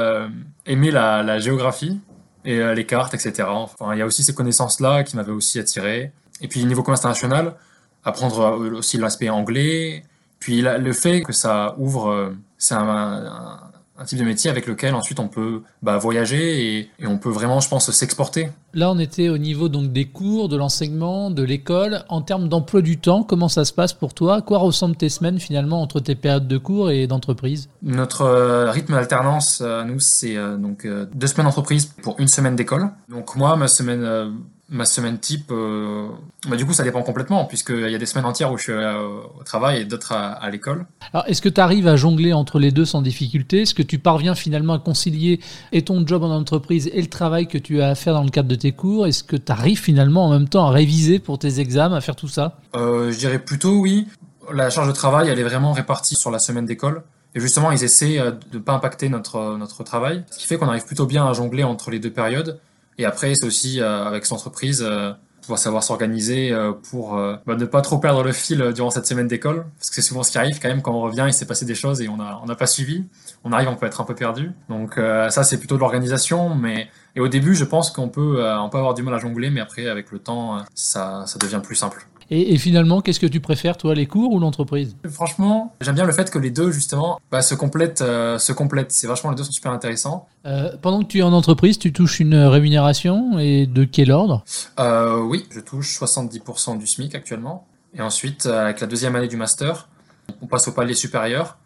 aimé 0.64 0.90
la, 0.90 1.38
géographie 1.38 2.00
et 2.44 2.74
les 2.74 2.86
cartes, 2.86 3.14
etc. 3.14 3.48
Enfin, 3.48 3.92
il 3.92 3.98
y 3.98 4.02
a 4.02 4.06
aussi 4.06 4.22
ces 4.22 4.34
connaissances-là 4.34 5.04
qui 5.04 5.16
m'avaient 5.16 5.32
aussi 5.32 5.58
attiré. 5.58 6.12
Et 6.40 6.48
puis 6.48 6.64
niveau 6.64 6.82
commerce 6.82 7.00
international, 7.00 7.54
apprendre 8.04 8.58
aussi 8.74 8.96
l'aspect 8.96 9.28
anglais. 9.28 10.04
Puis 10.38 10.62
le 10.62 10.92
fait 10.92 11.22
que 11.22 11.32
ça 11.32 11.74
ouvre, 11.78 12.32
c'est 12.56 12.74
un 12.74 13.60
type 14.04 14.18
de 14.18 14.24
métier 14.24 14.50
avec 14.50 14.66
lequel 14.66 14.94
ensuite 14.94 15.20
on 15.20 15.28
peut 15.28 15.62
bah, 15.82 15.96
voyager 15.98 16.78
et, 16.78 16.90
on 17.06 17.18
peut 17.18 17.30
vraiment, 17.30 17.60
je 17.60 17.68
pense, 17.68 17.90
s'exporter. 17.90 18.50
Là, 18.74 18.90
on 18.90 18.98
était 18.98 19.28
au 19.28 19.38
niveau 19.38 19.68
donc 19.68 19.92
des 19.92 20.04
cours, 20.04 20.48
de 20.48 20.56
l'enseignement, 20.56 21.30
de 21.30 21.42
l'école. 21.42 22.04
En 22.08 22.20
termes 22.20 22.48
d'emploi 22.48 22.82
du 22.82 22.98
temps, 22.98 23.22
comment 23.22 23.48
ça 23.48 23.64
se 23.64 23.72
passe 23.72 23.92
pour 23.92 24.12
toi? 24.12 24.42
Quoi 24.42 24.58
ressemblent 24.58 24.96
tes 24.96 25.08
semaines 25.08 25.40
finalement 25.40 25.80
entre 25.80 26.00
tes 26.00 26.14
périodes 26.14 26.48
de 26.48 26.58
cours 26.58 26.90
et 26.90 27.06
d'entreprise? 27.06 27.68
Notre 27.82 28.22
euh, 28.22 28.70
rythme 28.70 28.94
d'alternance, 28.94 29.62
euh, 29.64 29.84
nous, 29.84 30.00
c'est 30.00 30.36
euh, 30.36 30.56
donc 30.56 30.86
deux 31.14 31.26
semaines 31.26 31.46
d'entreprise 31.46 31.86
pour 31.86 32.16
une 32.18 32.28
semaine 32.28 32.56
d'école. 32.56 32.90
Donc 33.08 33.36
moi, 33.36 33.56
ma 33.56 33.68
semaine 33.68 34.34
Ma 34.68 34.84
semaine 34.84 35.18
type, 35.18 35.52
euh, 35.52 36.08
bah 36.48 36.56
du 36.56 36.66
coup, 36.66 36.72
ça 36.72 36.82
dépend 36.82 37.02
complètement, 37.02 37.44
puisqu'il 37.44 37.88
y 37.88 37.94
a 37.94 37.98
des 37.98 38.06
semaines 38.06 38.24
entières 38.24 38.50
où 38.50 38.58
je 38.58 38.64
suis 38.64 38.72
au 38.72 39.44
travail 39.44 39.82
et 39.82 39.84
d'autres 39.84 40.12
à, 40.12 40.50
l'école. 40.50 40.86
Alors, 41.12 41.24
est-ce 41.28 41.40
que 41.40 41.48
tu 41.48 41.60
arrives 41.60 41.86
à 41.86 41.94
jongler 41.94 42.32
entre 42.32 42.58
les 42.58 42.72
deux 42.72 42.84
sans 42.84 43.00
difficulté? 43.00 43.62
Est-ce 43.62 43.74
que 43.74 43.84
tu 43.84 44.00
parviens 44.00 44.34
finalement 44.34 44.72
à 44.72 44.80
concilier 44.80 45.38
et 45.70 45.82
ton 45.82 46.04
job 46.04 46.24
en 46.24 46.30
entreprise 46.30 46.90
et 46.92 47.00
le 47.00 47.06
travail 47.06 47.46
que 47.46 47.58
tu 47.58 47.80
as 47.80 47.90
à 47.90 47.94
faire 47.94 48.14
dans 48.14 48.24
le 48.24 48.30
cadre 48.30 48.48
de 48.48 48.56
tes 48.56 48.72
cours? 48.72 49.06
Est-ce 49.06 49.22
que 49.22 49.36
tu 49.36 49.52
arrives 49.52 49.78
finalement 49.78 50.26
en 50.26 50.30
même 50.30 50.48
temps 50.48 50.66
à 50.66 50.70
réviser 50.70 51.20
pour 51.20 51.38
tes 51.38 51.60
examens, 51.60 51.96
à 51.96 52.00
faire 52.00 52.16
tout 52.16 52.26
ça? 52.26 52.58
Euh, 52.74 53.12
Je 53.12 53.18
dirais 53.18 53.38
plutôt 53.38 53.78
oui. 53.78 54.08
La 54.52 54.70
charge 54.70 54.88
de 54.88 54.92
travail, 54.92 55.28
elle 55.28 55.38
est 55.38 55.44
vraiment 55.44 55.72
répartie 55.72 56.16
sur 56.16 56.32
la 56.32 56.40
semaine 56.40 56.66
d'école. 56.66 57.04
Et 57.36 57.40
justement, 57.40 57.70
ils 57.70 57.84
essaient 57.84 58.18
euh, 58.18 58.32
de 58.50 58.58
ne 58.58 58.62
pas 58.62 58.72
impacter 58.72 59.08
notre, 59.10 59.56
notre 59.58 59.84
travail, 59.84 60.24
ce 60.30 60.38
qui 60.38 60.46
fait 60.46 60.56
qu'on 60.56 60.68
arrive 60.68 60.86
plutôt 60.86 61.06
bien 61.06 61.24
à 61.28 61.32
jongler 61.34 61.62
entre 61.62 61.90
les 61.90 62.00
deux 62.00 62.10
périodes. 62.10 62.58
Et 62.98 63.04
après, 63.04 63.34
c'est 63.34 63.46
aussi 63.46 63.80
euh, 63.80 64.04
avec 64.04 64.26
son 64.26 64.36
entreprise 64.36 64.82
euh, 64.82 65.12
pouvoir 65.42 65.58
savoir 65.58 65.84
s'organiser 65.84 66.50
euh, 66.50 66.72
pour 66.72 67.14
bah, 67.46 67.54
ne 67.54 67.64
pas 67.66 67.80
trop 67.80 67.98
perdre 67.98 68.24
le 68.24 68.32
fil 68.32 68.72
durant 68.74 68.90
cette 68.90 69.06
semaine 69.06 69.28
d'école, 69.28 69.64
parce 69.78 69.90
que 69.90 69.94
c'est 69.94 70.02
souvent 70.02 70.24
ce 70.24 70.32
qui 70.32 70.38
arrive 70.38 70.58
quand 70.60 70.68
même 70.68 70.82
quand 70.82 70.92
on 70.92 71.02
revient, 71.02 71.24
il 71.28 71.32
s'est 71.32 71.46
passé 71.46 71.64
des 71.64 71.76
choses 71.76 72.00
et 72.00 72.08
on 72.08 72.16
n'a 72.16 72.40
on 72.44 72.48
a 72.48 72.56
pas 72.56 72.66
suivi. 72.66 73.04
On 73.44 73.52
arrive, 73.52 73.68
on 73.68 73.76
peut 73.76 73.86
être 73.86 74.00
un 74.00 74.04
peu 74.04 74.14
perdu. 74.16 74.50
Donc 74.68 74.94
ça, 74.96 75.44
c'est 75.44 75.58
plutôt 75.58 75.76
de 75.76 75.80
l'organisation, 75.80 76.56
mais 76.56 76.88
et 77.14 77.20
au 77.20 77.28
début, 77.28 77.54
je 77.54 77.64
pense 77.64 77.92
qu'on 77.92 78.08
peut, 78.08 78.44
on 78.44 78.68
peut 78.68 78.78
avoir 78.78 78.94
du 78.94 79.04
mal 79.04 79.14
à 79.14 79.18
jongler, 79.18 79.50
mais 79.50 79.60
après, 79.60 79.86
avec 79.86 80.10
le 80.10 80.18
temps, 80.18 80.64
ça, 80.74 81.22
ça 81.26 81.38
devient 81.38 81.60
plus 81.62 81.76
simple. 81.76 82.08
Et, 82.30 82.56
finalement, 82.58 83.00
qu'est-ce 83.00 83.20
que 83.20 83.26
tu 83.26 83.40
préfères, 83.40 83.76
toi, 83.76 83.94
les 83.94 84.06
cours 84.06 84.32
ou 84.32 84.40
l'entreprise? 84.40 84.96
Franchement, 85.08 85.74
j'aime 85.80 85.94
bien 85.94 86.04
le 86.04 86.12
fait 86.12 86.30
que 86.30 86.38
les 86.38 86.50
deux, 86.50 86.72
justement, 86.72 87.20
bah, 87.30 87.42
se 87.42 87.54
complètent. 87.54 88.02
Euh, 88.02 88.38
se 88.38 88.52
complètent. 88.52 88.90
C'est 88.92 89.06
vachement, 89.06 89.30
les 89.30 89.36
deux 89.36 89.44
sont 89.44 89.52
super 89.52 89.72
intéressants. 89.72 90.26
Euh, 90.44 90.70
pendant 90.82 91.02
que 91.02 91.06
tu 91.06 91.18
es 91.18 91.22
en 91.22 91.32
entreprise, 91.32 91.78
tu 91.78 91.92
touches 91.92 92.20
une 92.20 92.36
rémunération 92.36 93.38
et 93.38 93.66
de 93.66 93.84
quel 93.84 94.10
ordre? 94.10 94.44
Euh, 94.80 95.20
Oui, 95.20 95.46
je 95.50 95.60
touche 95.60 95.98
70% 95.98 96.78
du 96.78 96.86
SMIC 96.86 97.14
actuellement. 97.14 97.66
Et 97.94 98.02
ensuite, 98.02 98.46
avec 98.46 98.80
la 98.80 98.86
deuxième 98.86 99.14
année 99.16 99.28
du 99.28 99.36
master, 99.36 99.88
on 100.42 100.46
passe 100.46 100.68
au 100.68 100.72
palier 100.72 100.94
supérieur. 100.94 101.58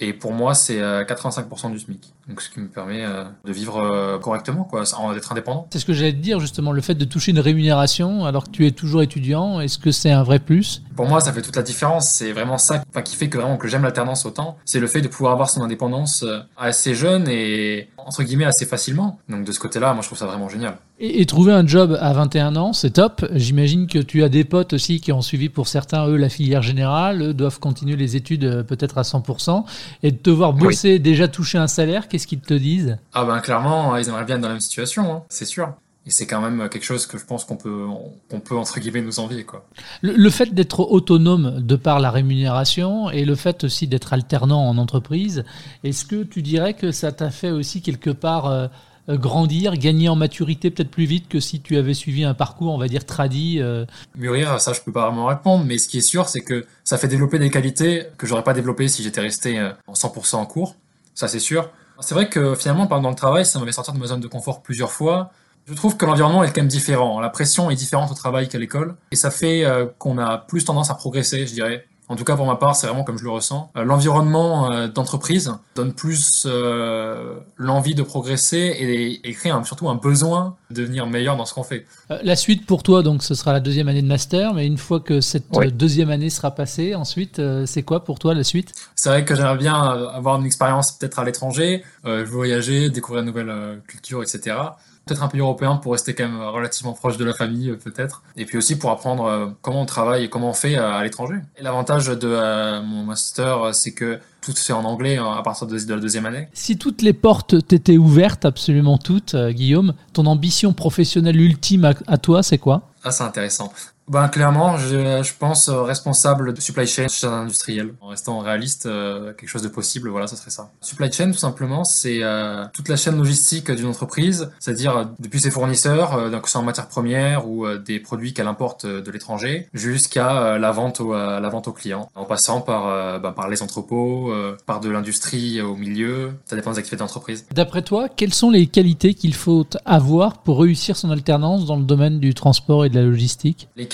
Et 0.00 0.12
pour 0.12 0.32
moi, 0.32 0.54
c'est 0.54 0.80
85% 0.80 1.72
du 1.72 1.78
SMIC. 1.78 2.12
Donc, 2.28 2.40
ce 2.40 2.48
qui 2.50 2.60
me 2.60 2.68
permet 2.68 3.04
euh, 3.04 3.24
de 3.44 3.52
vivre 3.52 3.78
euh, 3.78 4.18
correctement, 4.18 4.62
quoi, 4.62 4.84
d'être 5.12 5.32
indépendant. 5.32 5.66
C'est 5.72 5.80
ce 5.80 5.84
que 5.84 5.92
j'allais 5.92 6.12
te 6.12 6.18
dire, 6.18 6.38
justement, 6.38 6.70
le 6.70 6.80
fait 6.80 6.94
de 6.94 7.04
toucher 7.04 7.32
une 7.32 7.40
rémunération 7.40 8.24
alors 8.24 8.44
que 8.44 8.50
tu 8.50 8.64
es 8.64 8.70
toujours 8.70 9.02
étudiant, 9.02 9.60
est-ce 9.60 9.78
que 9.78 9.90
c'est 9.90 10.12
un 10.12 10.22
vrai 10.22 10.38
plus? 10.38 10.82
Pour 10.94 11.08
moi, 11.08 11.20
ça 11.20 11.32
fait 11.32 11.42
toute 11.42 11.56
la 11.56 11.62
différence. 11.62 12.10
C'est 12.10 12.32
vraiment 12.32 12.58
ça 12.58 12.84
qui 13.04 13.16
fait 13.16 13.28
que 13.28 13.38
vraiment 13.38 13.56
que 13.56 13.66
j'aime 13.66 13.82
l'alternance 13.82 14.24
autant. 14.24 14.56
C'est 14.64 14.78
le 14.78 14.86
fait 14.86 15.00
de 15.00 15.08
pouvoir 15.08 15.32
avoir 15.32 15.50
son 15.50 15.62
indépendance 15.62 16.22
euh, 16.22 16.38
assez 16.56 16.94
jeune 16.94 17.26
et, 17.28 17.88
entre 17.96 18.22
guillemets, 18.22 18.44
assez 18.44 18.66
facilement. 18.66 19.18
Donc, 19.28 19.44
de 19.44 19.50
ce 19.50 19.58
côté-là, 19.58 19.92
moi, 19.92 20.02
je 20.02 20.06
trouve 20.06 20.18
ça 20.18 20.26
vraiment 20.26 20.48
génial. 20.48 20.76
Et, 21.00 21.26
trouver 21.26 21.52
un 21.52 21.66
job 21.66 21.98
à 22.00 22.12
21 22.12 22.54
ans, 22.54 22.72
c'est 22.72 22.90
top. 22.90 23.26
J'imagine 23.32 23.88
que 23.88 23.98
tu 23.98 24.22
as 24.22 24.28
des 24.28 24.44
potes 24.44 24.74
aussi 24.74 25.00
qui 25.00 25.10
ont 25.10 25.22
suivi 25.22 25.48
pour 25.48 25.66
certains, 25.66 26.06
eux, 26.06 26.16
la 26.16 26.28
filière 26.28 26.62
générale, 26.62 27.22
eux, 27.22 27.34
doivent 27.34 27.58
continuer 27.58 27.96
les 27.96 28.14
études 28.14 28.62
peut-être 28.68 28.98
à 28.98 29.02
100%. 29.02 29.61
Et 30.02 30.10
de 30.10 30.16
te 30.16 30.30
voir 30.30 30.52
bosser, 30.52 30.98
déjà 30.98 31.28
toucher 31.28 31.58
un 31.58 31.66
salaire, 31.66 32.08
qu'est-ce 32.08 32.26
qu'ils 32.26 32.40
te 32.40 32.54
disent? 32.54 32.98
Ah 33.12 33.24
ben 33.24 33.40
clairement, 33.40 33.96
ils 33.96 34.08
aimeraient 34.08 34.24
bien 34.24 34.36
être 34.36 34.42
dans 34.42 34.48
la 34.48 34.54
même 34.54 34.60
situation, 34.60 35.12
hein, 35.12 35.22
c'est 35.28 35.44
sûr. 35.46 35.74
Et 36.04 36.10
c'est 36.10 36.26
quand 36.26 36.40
même 36.40 36.68
quelque 36.68 36.84
chose 36.84 37.06
que 37.06 37.16
je 37.16 37.24
pense 37.24 37.44
qu'on 37.44 37.56
peut, 37.56 37.86
on 38.32 38.40
peut 38.40 38.56
entre 38.56 38.80
guillemets 38.80 39.02
nous 39.02 39.20
envier. 39.20 39.44
Quoi. 39.44 39.64
Le, 40.00 40.30
fait 40.30 40.52
d'être 40.52 40.80
autonome 40.80 41.60
de 41.60 41.76
par 41.76 42.00
la 42.00 42.10
rémunération 42.10 43.08
et 43.10 43.24
le 43.24 43.36
fait 43.36 43.62
aussi 43.62 43.86
d'être 43.86 44.12
alternant 44.12 44.68
en 44.68 44.78
entreprise, 44.78 45.44
est-ce 45.84 46.04
que 46.04 46.24
tu 46.24 46.42
dirais 46.42 46.74
que 46.74 46.90
ça 46.90 47.12
t'a 47.12 47.30
fait 47.30 47.52
aussi 47.52 47.82
quelque 47.82 48.10
part 48.10 48.46
euh, 48.46 48.66
grandir, 49.08 49.76
gagner 49.76 50.08
en 50.08 50.16
maturité 50.16 50.70
peut-être 50.70 50.90
plus 50.90 51.04
vite 51.04 51.28
que 51.28 51.40
si 51.40 51.60
tu 51.60 51.76
avais 51.76 51.94
suivi 51.94 52.24
un 52.24 52.34
parcours, 52.34 52.72
on 52.72 52.78
va 52.78 52.88
dire, 52.88 53.04
tradi 53.04 53.60
euh 53.60 53.84
Mûrir, 54.16 54.60
ça 54.60 54.72
je 54.72 54.80
peux 54.80 54.92
pas 54.92 55.06
vraiment 55.06 55.26
répondre, 55.26 55.64
mais 55.64 55.78
ce 55.78 55.88
qui 55.88 55.98
est 55.98 56.02
sûr, 56.02 56.28
c'est 56.28 56.42
que 56.42 56.64
ça 56.84 56.98
fait 56.98 57.08
développer 57.08 57.38
des 57.38 57.50
qualités 57.50 58.06
que 58.18 58.26
j'aurais 58.26 58.44
pas 58.44 58.54
développées 58.54 58.88
si 58.88 59.02
j'étais 59.02 59.20
resté 59.20 59.58
euh, 59.58 59.72
en 59.86 59.94
100% 59.94 60.36
en 60.36 60.46
cours, 60.46 60.76
ça 61.14 61.28
c'est 61.28 61.40
sûr. 61.40 61.70
C'est 62.00 62.14
vrai 62.14 62.28
que 62.28 62.54
finalement, 62.54 62.86
pendant 62.86 63.10
le 63.10 63.14
travail, 63.14 63.46
ça 63.46 63.58
m'avait 63.58 63.72
sorti 63.72 63.92
de 63.92 63.98
ma 63.98 64.06
zone 64.06 64.20
de 64.20 64.26
confort 64.26 64.62
plusieurs 64.62 64.90
fois. 64.90 65.30
Je 65.66 65.74
trouve 65.74 65.96
que 65.96 66.04
l'environnement 66.04 66.42
est 66.42 66.48
quand 66.48 66.62
même 66.62 66.68
différent. 66.68 67.20
La 67.20 67.28
pression 67.28 67.70
est 67.70 67.76
différente 67.76 68.10
au 68.10 68.14
travail 68.14 68.48
qu'à 68.48 68.58
l'école. 68.58 68.96
Et 69.12 69.16
ça 69.16 69.30
fait 69.30 69.64
euh, 69.64 69.86
qu'on 69.98 70.18
a 70.18 70.38
plus 70.38 70.64
tendance 70.64 70.90
à 70.90 70.94
progresser, 70.94 71.46
je 71.46 71.54
dirais. 71.54 71.86
En 72.08 72.16
tout 72.16 72.24
cas, 72.24 72.36
pour 72.36 72.46
ma 72.46 72.56
part, 72.56 72.76
c'est 72.76 72.86
vraiment 72.86 73.04
comme 73.04 73.16
je 73.16 73.24
le 73.24 73.30
ressens. 73.30 73.70
Euh, 73.76 73.84
l'environnement 73.84 74.70
euh, 74.70 74.88
d'entreprise 74.88 75.54
donne 75.76 75.92
plus 75.92 76.46
euh, 76.46 77.36
l'envie 77.56 77.94
de 77.94 78.02
progresser 78.02 78.58
et, 78.58 79.28
et 79.28 79.32
crée 79.32 79.50
surtout 79.64 79.88
un 79.88 79.94
besoin 79.94 80.56
de 80.70 80.82
devenir 80.82 81.06
meilleur 81.06 81.36
dans 81.36 81.46
ce 81.46 81.54
qu'on 81.54 81.62
fait. 81.62 81.86
la 82.10 82.36
suite 82.36 82.66
pour 82.66 82.82
toi, 82.82 83.02
donc, 83.02 83.22
ce 83.22 83.34
sera 83.34 83.52
la 83.52 83.60
deuxième 83.60 83.88
année 83.88 84.02
de 84.02 84.06
master, 84.06 84.52
mais 84.52 84.66
une 84.66 84.78
fois 84.78 85.00
que 85.00 85.20
cette 85.20 85.48
deuxième 85.76 86.10
année 86.10 86.28
sera 86.28 86.50
passée, 86.50 86.94
ensuite, 86.94 87.40
c'est 87.66 87.82
quoi 87.82 88.04
pour 88.04 88.18
toi 88.18 88.34
la 88.34 88.44
suite? 88.44 88.72
C'est 88.94 89.08
vrai 89.08 89.24
que 89.24 89.34
j'aimerais 89.34 89.56
bien 89.56 89.74
avoir 89.74 90.38
une 90.38 90.46
expérience 90.46 90.92
peut-être 90.92 91.18
à 91.18 91.24
l'étranger, 91.24 91.84
voyager, 92.04 92.90
découvrir 92.90 93.22
de 93.22 93.28
nouvelles 93.28 93.82
cultures, 93.86 94.22
etc 94.22 94.56
peut-être 95.04 95.22
un 95.22 95.28
pays 95.28 95.40
européen 95.40 95.76
pour 95.76 95.92
rester 95.92 96.14
quand 96.14 96.28
même 96.28 96.40
relativement 96.40 96.92
proche 96.92 97.16
de 97.16 97.24
la 97.24 97.34
famille 97.34 97.70
euh, 97.70 97.76
peut-être 97.76 98.22
et 98.36 98.44
puis 98.44 98.58
aussi 98.58 98.78
pour 98.78 98.90
apprendre 98.90 99.24
euh, 99.24 99.46
comment 99.60 99.82
on 99.82 99.86
travaille 99.86 100.24
et 100.24 100.28
comment 100.28 100.50
on 100.50 100.54
fait 100.54 100.76
euh, 100.76 100.92
à 100.92 101.02
l'étranger 101.02 101.36
et 101.56 101.62
l'avantage 101.62 102.06
de 102.06 102.80
mon 102.82 103.04
master 103.04 103.74
c'est 103.74 103.92
que 103.92 104.18
tout 104.40 104.52
se 104.52 104.64
fait 104.64 104.72
en 104.72 104.84
anglais 104.84 105.18
à 105.18 105.40
partir 105.42 105.68
de, 105.68 105.76
la 105.76 106.00
deuxième 106.00 106.26
année. 106.26 106.48
Si 106.52 106.76
toutes 106.76 107.00
les 107.00 107.12
portes 107.12 107.64
t'étaient 107.68 107.96
ouvertes, 107.96 108.44
absolument 108.44 108.98
toutes, 108.98 109.36
Guillaume, 109.36 109.94
ton 110.12 110.26
ambition 110.26 110.72
professionnelle 110.72 111.40
ultime 111.40 111.94
à 112.08 112.18
toi, 112.18 112.42
c'est 112.42 112.58
quoi? 112.58 112.90
Ah, 113.04 113.12
c'est 113.12 113.22
intéressant. 113.22 113.72
Ben, 114.08 114.28
clairement, 114.28 114.76
je, 114.76 115.22
je, 115.22 115.32
pense 115.38 115.68
euh, 115.68 115.82
responsable 115.82 116.52
de 116.52 116.60
supply 116.60 116.86
chain 116.86 117.08
chez 117.08 117.26
un 117.26 117.42
industriel. 117.42 117.94
En 118.00 118.08
restant 118.08 118.40
réaliste, 118.40 118.86
euh, 118.86 119.32
quelque 119.32 119.48
chose 119.48 119.62
de 119.62 119.68
possible, 119.68 120.08
voilà, 120.08 120.26
ça 120.26 120.36
serait 120.36 120.50
ça. 120.50 120.70
Supply 120.80 121.10
chain, 121.12 121.30
tout 121.30 121.38
simplement, 121.38 121.84
c'est 121.84 122.18
euh, 122.22 122.64
toute 122.72 122.88
la 122.88 122.96
chaîne 122.96 123.16
logistique 123.16 123.70
d'une 123.70 123.86
entreprise, 123.86 124.50
c'est-à-dire 124.58 125.08
depuis 125.18 125.40
ses 125.40 125.50
fournisseurs, 125.50 126.30
donc 126.30 126.48
soit 126.48 126.60
en 126.60 126.64
matière 126.64 126.88
première 126.88 127.48
ou 127.48 127.66
des 127.76 128.00
produits 128.00 128.34
qu'elle 128.34 128.48
importe 128.48 128.86
de 128.86 129.10
l'étranger, 129.10 129.68
jusqu'à 129.72 130.58
la 130.58 130.72
vente 130.72 131.00
au, 131.00 131.12
la 131.12 131.48
vente 131.48 131.68
aux 131.68 131.72
clients, 131.72 132.10
en 132.14 132.24
passant 132.24 132.60
par, 132.60 133.20
ben, 133.20 133.32
par 133.32 133.48
les 133.48 133.62
entrepôts, 133.62 134.32
par 134.66 134.80
de 134.80 134.90
l'industrie 134.90 135.60
au 135.60 135.76
milieu. 135.76 136.32
Ça 136.44 136.56
dépend 136.56 136.72
des 136.72 136.78
activités 136.78 136.98
d'entreprise. 136.98 137.46
D'après 137.52 137.82
toi, 137.82 138.08
quelles 138.08 138.34
sont 138.34 138.50
les 138.50 138.66
qualités 138.66 139.14
qu'il 139.14 139.34
faut 139.34 139.66
avoir 139.84 140.42
pour 140.42 140.60
réussir 140.60 140.96
son 140.96 141.10
alternance 141.10 141.66
dans 141.66 141.76
le 141.76 141.84
domaine 141.84 142.20
du 142.20 142.34
transport 142.34 142.84
et 142.84 142.88
de 142.88 142.96
la 142.96 143.04
logistique? 143.04 143.68
Les 143.76 143.86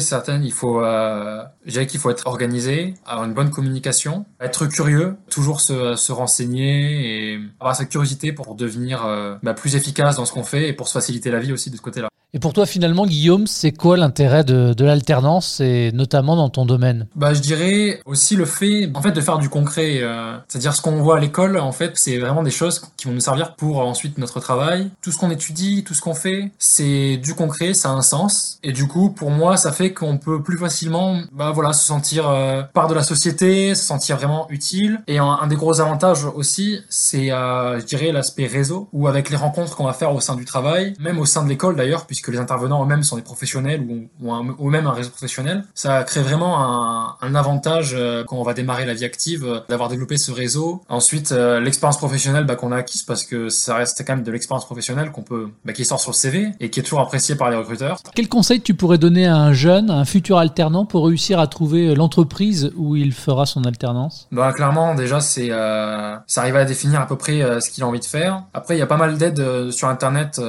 certaines, 0.00 0.44
il 0.44 0.52
faut, 0.52 0.82
euh, 0.82 1.42
qu'il 1.66 2.00
faut 2.00 2.10
être 2.10 2.26
organisé, 2.26 2.94
avoir 3.04 3.26
une 3.26 3.34
bonne 3.34 3.50
communication, 3.50 4.24
être 4.40 4.66
curieux, 4.66 5.16
toujours 5.30 5.60
se, 5.60 5.96
se 5.96 6.12
renseigner 6.12 7.32
et 7.32 7.40
avoir 7.60 7.76
cette 7.76 7.88
curiosité 7.88 8.32
pour 8.32 8.54
devenir 8.54 9.04
euh, 9.06 9.36
bah, 9.42 9.54
plus 9.54 9.76
efficace 9.76 10.16
dans 10.16 10.24
ce 10.24 10.32
qu'on 10.32 10.44
fait 10.44 10.68
et 10.68 10.72
pour 10.72 10.88
se 10.88 10.92
faciliter 10.92 11.30
la 11.30 11.40
vie 11.40 11.52
aussi 11.52 11.70
de 11.70 11.76
ce 11.76 11.82
côté-là. 11.82 12.08
Et 12.36 12.38
pour 12.38 12.52
toi, 12.52 12.66
finalement, 12.66 13.06
Guillaume, 13.06 13.46
c'est 13.46 13.72
quoi 13.72 13.96
l'intérêt 13.96 14.44
de, 14.44 14.74
de 14.74 14.84
l'alternance 14.84 15.58
et 15.60 15.90
notamment 15.94 16.36
dans 16.36 16.50
ton 16.50 16.66
domaine? 16.66 17.06
Bah, 17.16 17.32
je 17.32 17.40
dirais 17.40 18.02
aussi 18.04 18.36
le 18.36 18.44
fait, 18.44 18.90
en 18.92 19.00
fait, 19.00 19.12
de 19.12 19.22
faire 19.22 19.38
du 19.38 19.48
concret. 19.48 20.00
Euh, 20.02 20.36
c'est-à-dire 20.46 20.74
ce 20.74 20.82
qu'on 20.82 21.00
voit 21.00 21.16
à 21.16 21.20
l'école, 21.20 21.58
en 21.58 21.72
fait, 21.72 21.92
c'est 21.94 22.18
vraiment 22.18 22.42
des 22.42 22.50
choses 22.50 22.82
qui 22.98 23.06
vont 23.06 23.14
nous 23.14 23.20
servir 23.20 23.54
pour 23.54 23.78
ensuite 23.78 24.18
notre 24.18 24.38
travail. 24.38 24.90
Tout 25.00 25.12
ce 25.12 25.16
qu'on 25.16 25.30
étudie, 25.30 25.82
tout 25.82 25.94
ce 25.94 26.02
qu'on 26.02 26.12
fait, 26.12 26.50
c'est 26.58 27.16
du 27.16 27.32
concret, 27.34 27.72
ça 27.72 27.88
a 27.88 27.92
un 27.92 28.02
sens. 28.02 28.58
Et 28.62 28.72
du 28.72 28.86
coup, 28.86 29.08
pour 29.08 29.30
moi, 29.30 29.56
ça 29.56 29.72
fait 29.72 29.94
qu'on 29.94 30.18
peut 30.18 30.42
plus 30.42 30.58
facilement, 30.58 31.18
bah 31.32 31.52
voilà, 31.52 31.72
se 31.72 31.86
sentir 31.86 32.28
euh, 32.28 32.62
part 32.74 32.88
de 32.88 32.94
la 32.94 33.02
société, 33.02 33.74
se 33.74 33.86
sentir 33.86 34.18
vraiment 34.18 34.46
utile. 34.50 35.00
Et 35.06 35.16
un, 35.16 35.46
des 35.46 35.56
gros 35.56 35.80
avantages 35.80 36.26
aussi, 36.26 36.80
c'est, 36.90 37.32
euh, 37.32 37.80
je 37.80 37.86
dirais, 37.86 38.12
l'aspect 38.12 38.46
réseau, 38.46 38.90
ou 38.92 39.08
avec 39.08 39.30
les 39.30 39.36
rencontres 39.36 39.74
qu'on 39.74 39.86
va 39.86 39.94
faire 39.94 40.14
au 40.14 40.20
sein 40.20 40.36
du 40.36 40.44
travail, 40.44 40.92
même 41.00 41.18
au 41.18 41.24
sein 41.24 41.42
de 41.42 41.48
l'école 41.48 41.76
d'ailleurs, 41.76 42.04
puisque 42.04 42.25
que 42.26 42.32
les 42.32 42.38
intervenants 42.38 42.82
eux-mêmes 42.82 43.04
sont 43.04 43.16
des 43.16 43.22
professionnels 43.22 43.86
ou 43.88 44.28
ont, 44.28 44.70
même 44.70 44.86
un 44.86 44.92
réseau 44.92 45.10
professionnel, 45.10 45.64
ça 45.74 46.02
crée 46.02 46.22
vraiment 46.22 46.58
un, 46.58 47.16
un 47.20 47.34
avantage 47.34 47.94
euh, 47.94 48.24
quand 48.26 48.36
on 48.36 48.42
va 48.42 48.52
démarrer 48.52 48.84
la 48.84 48.94
vie 48.94 49.04
active 49.04 49.44
euh, 49.44 49.60
d'avoir 49.68 49.88
développé 49.88 50.16
ce 50.16 50.32
réseau. 50.32 50.82
Ensuite, 50.88 51.32
euh, 51.32 51.60
l'expérience 51.60 51.98
professionnelle 51.98 52.44
bah, 52.44 52.56
qu'on 52.56 52.72
a 52.72 52.76
acquise 52.76 53.02
parce 53.02 53.24
que 53.24 53.48
ça 53.48 53.76
reste 53.76 54.02
quand 54.04 54.14
même 54.14 54.24
de 54.24 54.32
l'expérience 54.32 54.64
professionnelle 54.64 55.12
qu'on 55.12 55.22
peut, 55.22 55.48
bah, 55.64 55.72
qui 55.72 55.84
sort 55.84 56.00
sur 56.00 56.10
le 56.10 56.16
CV 56.16 56.48
et 56.60 56.70
qui 56.70 56.80
est 56.80 56.82
toujours 56.82 57.00
apprécié 57.00 57.36
par 57.36 57.50
les 57.50 57.56
recruteurs. 57.56 57.98
Quel 58.14 58.28
conseil 58.28 58.60
tu 58.60 58.74
pourrais 58.74 58.98
donner 58.98 59.26
à 59.26 59.36
un 59.36 59.52
jeune, 59.52 59.90
à 59.90 59.94
un 59.94 60.04
futur 60.04 60.38
alternant 60.38 60.84
pour 60.84 61.06
réussir 61.06 61.38
à 61.38 61.46
trouver 61.46 61.94
l'entreprise 61.94 62.72
où 62.76 62.96
il 62.96 63.12
fera 63.12 63.46
son 63.46 63.64
alternance? 63.64 64.28
Bah 64.32 64.52
clairement, 64.52 64.94
déjà 64.94 65.20
c'est 65.20 65.48
euh, 65.50 66.16
ça 66.26 66.40
arrive 66.40 66.56
à 66.56 66.64
définir 66.64 67.00
à 67.00 67.06
peu 67.06 67.16
près 67.16 67.60
ce 67.60 67.70
qu'il 67.70 67.84
a 67.84 67.86
envie 67.86 68.00
de 68.00 68.04
faire. 68.04 68.42
Après, 68.52 68.76
il 68.76 68.78
y 68.78 68.82
a 68.82 68.86
pas 68.86 68.96
mal 68.96 69.16
d'aides 69.16 69.70
sur 69.70 69.88
internet 69.88 70.40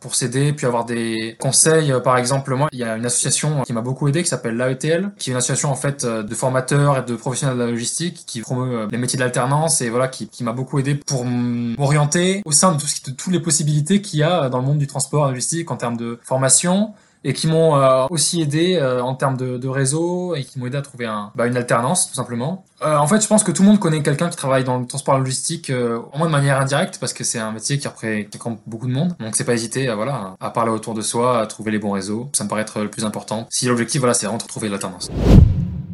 pour 0.00 0.14
s'aider, 0.14 0.52
puis 0.52 0.66
avoir 0.66 0.84
des 0.84 0.97
conseils. 1.38 1.92
Par 2.02 2.18
exemple, 2.18 2.54
moi, 2.54 2.68
il 2.72 2.78
y 2.78 2.84
a 2.84 2.96
une 2.96 3.06
association 3.06 3.62
qui 3.62 3.72
m'a 3.72 3.80
beaucoup 3.80 4.08
aidé 4.08 4.22
qui 4.22 4.28
s'appelle 4.28 4.56
l'AETL, 4.56 5.10
qui 5.18 5.30
est 5.30 5.32
une 5.32 5.38
association 5.38 5.70
en 5.70 5.74
fait 5.74 6.04
de 6.04 6.34
formateurs 6.34 6.98
et 6.98 7.02
de 7.02 7.16
professionnels 7.16 7.56
de 7.56 7.62
la 7.62 7.70
logistique 7.70 8.24
qui 8.26 8.40
promeut 8.40 8.88
les 8.90 8.98
métiers 8.98 9.18
d'alternance 9.18 9.80
et 9.80 9.90
voilà 9.90 10.08
qui, 10.08 10.28
qui 10.28 10.44
m'a 10.44 10.52
beaucoup 10.52 10.78
aidé 10.78 10.94
pour 10.94 11.24
m'orienter 11.24 12.42
au 12.44 12.52
sein 12.52 12.72
de, 12.72 12.78
tout 12.80 13.10
de 13.10 13.16
toutes 13.16 13.32
les 13.32 13.40
possibilités 13.40 14.00
qu'il 14.00 14.20
y 14.20 14.22
a 14.22 14.48
dans 14.48 14.58
le 14.58 14.64
monde 14.64 14.78
du 14.78 14.86
transport 14.86 15.28
logistique 15.28 15.70
en 15.70 15.76
termes 15.76 15.96
de 15.96 16.18
formation 16.22 16.94
et 17.24 17.32
qui 17.32 17.46
m'ont 17.46 17.76
euh, 17.76 18.06
aussi 18.10 18.40
aidé 18.40 18.76
euh, 18.76 19.02
en 19.02 19.14
termes 19.14 19.36
de, 19.36 19.58
de, 19.58 19.68
réseau 19.68 20.34
et 20.34 20.44
qui 20.44 20.58
m'ont 20.58 20.66
aidé 20.66 20.76
à 20.76 20.82
trouver 20.82 21.06
un, 21.06 21.32
bah, 21.34 21.46
une 21.46 21.56
alternance 21.56 22.08
tout 22.08 22.14
simplement. 22.14 22.64
Euh, 22.82 22.96
en 22.96 23.06
fait, 23.06 23.20
je 23.20 23.26
pense 23.26 23.42
que 23.42 23.50
tout 23.50 23.62
le 23.62 23.68
monde 23.68 23.80
connaît 23.80 24.02
quelqu'un 24.02 24.28
qui 24.28 24.36
travaille 24.36 24.64
dans 24.64 24.78
le 24.78 24.86
transport 24.86 25.18
logistique 25.18 25.72
au 25.72 26.16
moins 26.16 26.26
de 26.26 26.32
manière 26.32 26.60
indirecte 26.60 26.98
parce 26.98 27.12
que 27.12 27.24
c'est 27.24 27.38
un 27.38 27.52
métier 27.52 27.78
qui 27.78 27.88
représente 27.88 28.60
beaucoup 28.66 28.86
de 28.86 28.92
monde. 28.92 29.16
Donc 29.18 29.34
c'est 29.36 29.44
pas 29.44 29.54
hésiter 29.54 29.88
à 29.88 29.94
voilà 29.94 30.34
à 30.40 30.50
parler 30.50 30.70
autour 30.70 30.94
de 30.94 31.00
soi, 31.00 31.40
à 31.40 31.46
trouver 31.46 31.70
les 31.70 31.78
bons 31.78 31.92
réseaux. 31.92 32.28
Ça 32.32 32.44
me 32.44 32.48
paraît 32.48 32.62
être 32.62 32.80
le 32.80 32.90
plus 32.90 33.04
important. 33.04 33.46
Si 33.50 33.66
l'objectif 33.66 34.00
voilà 34.00 34.14
c'est 34.14 34.26
vraiment 34.26 34.38
de 34.38 34.46
trouver 34.46 34.68
l'alternance. 34.68 35.10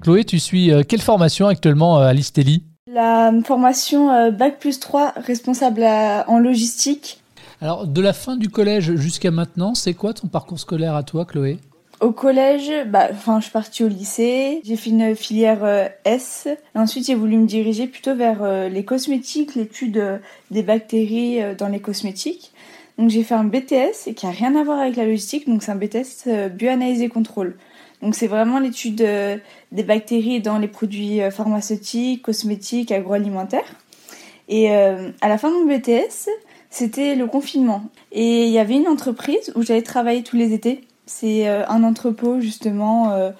Chloé, 0.02 0.24
tu 0.24 0.38
suis 0.38 0.70
quelle 0.86 1.00
formation 1.00 1.46
actuellement 1.46 1.98
à 1.98 2.12
l'Istelli 2.12 2.64
La 2.86 3.32
formation 3.44 4.30
Bac 4.32 4.58
plus 4.58 4.78
3 4.78 5.14
responsable 5.26 5.82
en 5.82 6.38
logistique 6.38 7.23
alors, 7.64 7.86
de 7.86 8.02
la 8.02 8.12
fin 8.12 8.36
du 8.36 8.50
collège 8.50 8.94
jusqu'à 8.96 9.30
maintenant, 9.30 9.74
c'est 9.74 9.94
quoi 9.94 10.12
ton 10.12 10.28
parcours 10.28 10.60
scolaire 10.60 10.94
à 10.94 11.02
toi, 11.02 11.24
Chloé? 11.24 11.56
Au 12.02 12.12
collège, 12.12 12.70
bah, 12.88 13.08
je 13.10 13.40
suis 13.40 13.50
partie 13.50 13.82
au 13.82 13.88
lycée. 13.88 14.60
J'ai 14.64 14.76
fait 14.76 14.90
une 14.90 15.16
filière 15.16 15.64
euh, 15.64 15.88
S. 16.04 16.46
Ensuite, 16.74 17.06
j'ai 17.06 17.14
voulu 17.14 17.38
me 17.38 17.46
diriger 17.46 17.86
plutôt 17.86 18.14
vers 18.14 18.42
euh, 18.42 18.68
les 18.68 18.84
cosmétiques, 18.84 19.54
l'étude 19.54 19.96
euh, 19.96 20.18
des 20.50 20.62
bactéries 20.62 21.40
dans 21.56 21.68
les 21.68 21.80
cosmétiques. 21.80 22.52
Donc, 22.98 23.08
j'ai 23.08 23.22
fait 23.22 23.34
un 23.34 23.44
BTS 23.44 24.12
qui 24.14 24.26
a 24.26 24.30
rien 24.30 24.54
à 24.56 24.62
voir 24.62 24.80
avec 24.80 24.96
la 24.96 25.06
logistique. 25.06 25.48
Donc, 25.48 25.62
c'est 25.62 25.72
un 25.72 25.76
BTS 25.76 26.50
bioanalyse 26.50 27.00
et 27.00 27.08
contrôle. 27.08 27.56
Donc, 28.02 28.14
c'est 28.14 28.26
vraiment 28.26 28.58
l'étude 28.58 29.02
des 29.72 29.82
bactéries 29.82 30.42
dans 30.42 30.58
les 30.58 30.68
produits 30.68 31.20
pharmaceutiques, 31.30 32.20
cosmétiques, 32.20 32.92
agroalimentaires. 32.92 33.74
Et 34.50 34.70
à 34.70 35.28
la 35.28 35.38
fin 35.38 35.48
de 35.48 35.54
mon 35.54 35.74
BTS, 35.74 36.28
c'était 36.74 37.14
le 37.14 37.28
confinement. 37.28 37.84
Et 38.10 38.46
il 38.46 38.50
y 38.50 38.58
avait 38.58 38.74
une 38.74 38.88
entreprise 38.88 39.52
où 39.54 39.62
j'allais 39.62 39.82
travailler 39.82 40.24
tous 40.24 40.36
les 40.36 40.52
étés. 40.52 40.80
C'est 41.06 41.48
euh, 41.48 41.64
un 41.68 41.84
entrepôt 41.84 42.40
justement 42.40 43.12
euh, 43.12 43.30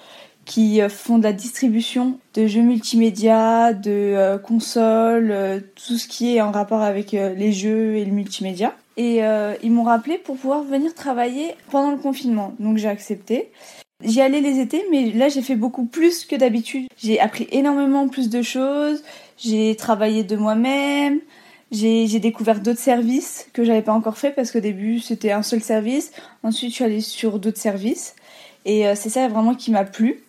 qui 0.45 0.81
euh, 0.81 0.87
font 0.87 1.17
de 1.17 1.23
la 1.23 1.33
distribution 1.33 2.17
de 2.33 2.47
jeux 2.47 2.61
multimédia, 2.61 3.73
de 3.73 4.39
consoles, 4.41 5.63
tout 5.75 5.97
ce 5.97 6.07
qui 6.07 6.37
est 6.37 6.41
en 6.41 6.51
rapport 6.51 6.81
avec 6.81 7.11
les 7.11 7.51
jeux 7.51 7.95
et 7.95 8.05
le 8.05 8.11
multimédia. 8.11 8.73
Et 8.95 9.19
ils 9.63 9.71
m'ont 9.71 9.83
rappelé 9.83 10.17
pour 10.17 10.37
pouvoir 10.37 10.63
venir 10.63 10.93
travailler 10.93 11.55
pendant 11.71 11.91
le 11.91 11.97
confinement. 11.97 12.53
Donc 12.59 12.77
j'ai 12.77 12.87
accepté. 12.87 13.51
J'y 14.03 14.21
allais 14.21 14.41
les 14.41 14.59
étés, 14.59 14.85
mais 14.91 15.11
là 15.11 15.27
j'ai 15.27 15.41
fait 15.41 15.55
beaucoup 15.55 15.85
plus 15.85 16.25
que 16.25 16.35
d'habitude. 16.35 16.87
J'ai 16.97 17.19
appris 17.19 17.47
énormément 17.51 18.07
plus 18.07 18.29
de 18.29 18.41
choses. 18.41 19.03
J'ai 19.37 19.75
travaillé 19.75 20.23
de 20.23 20.37
moi-même. 20.37 21.19
J'ai 21.71 22.19
découvert 22.19 22.59
d'autres 22.59 22.79
services 22.79 23.47
que 23.51 23.63
j'avais 23.63 23.81
pas 23.81 23.93
encore 23.93 24.17
fait 24.17 24.31
parce 24.31 24.51
qu'au 24.51 24.59
début 24.59 24.99
c'était 24.99 25.31
un 25.31 25.41
seul 25.41 25.61
service. 25.61 26.11
Ensuite 26.43 26.69
je 26.69 26.75
suis 26.75 26.83
allée 26.83 27.01
sur 27.01 27.39
d'autres 27.39 27.57
services 27.57 28.15
et 28.65 28.87
euh, 28.87 28.93
c'est 28.95 29.09
ça 29.09 29.27
vraiment 29.27 29.55
qui 29.55 29.71
m'a 29.71 29.83
plu. 29.83 30.23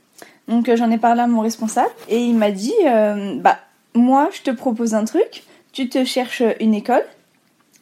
Donc 0.49 0.69
euh, 0.69 0.77
j'en 0.77 0.91
ai 0.91 0.99
parlé 0.99 1.21
à 1.21 1.27
mon 1.27 1.41
responsable 1.41 1.91
et 2.09 2.21
il 2.21 2.35
m'a 2.35 2.51
dit 2.51 2.73
euh, 2.87 3.39
bah 3.41 3.59
moi 3.95 4.31
je 4.33 4.43
te 4.43 4.51
propose 4.51 4.95
un 4.95 5.05
truc, 5.05 5.45
tu 5.73 5.89
te 5.91 6.05
cherches 6.05 6.43
une 6.61 6.75
école 6.75 7.05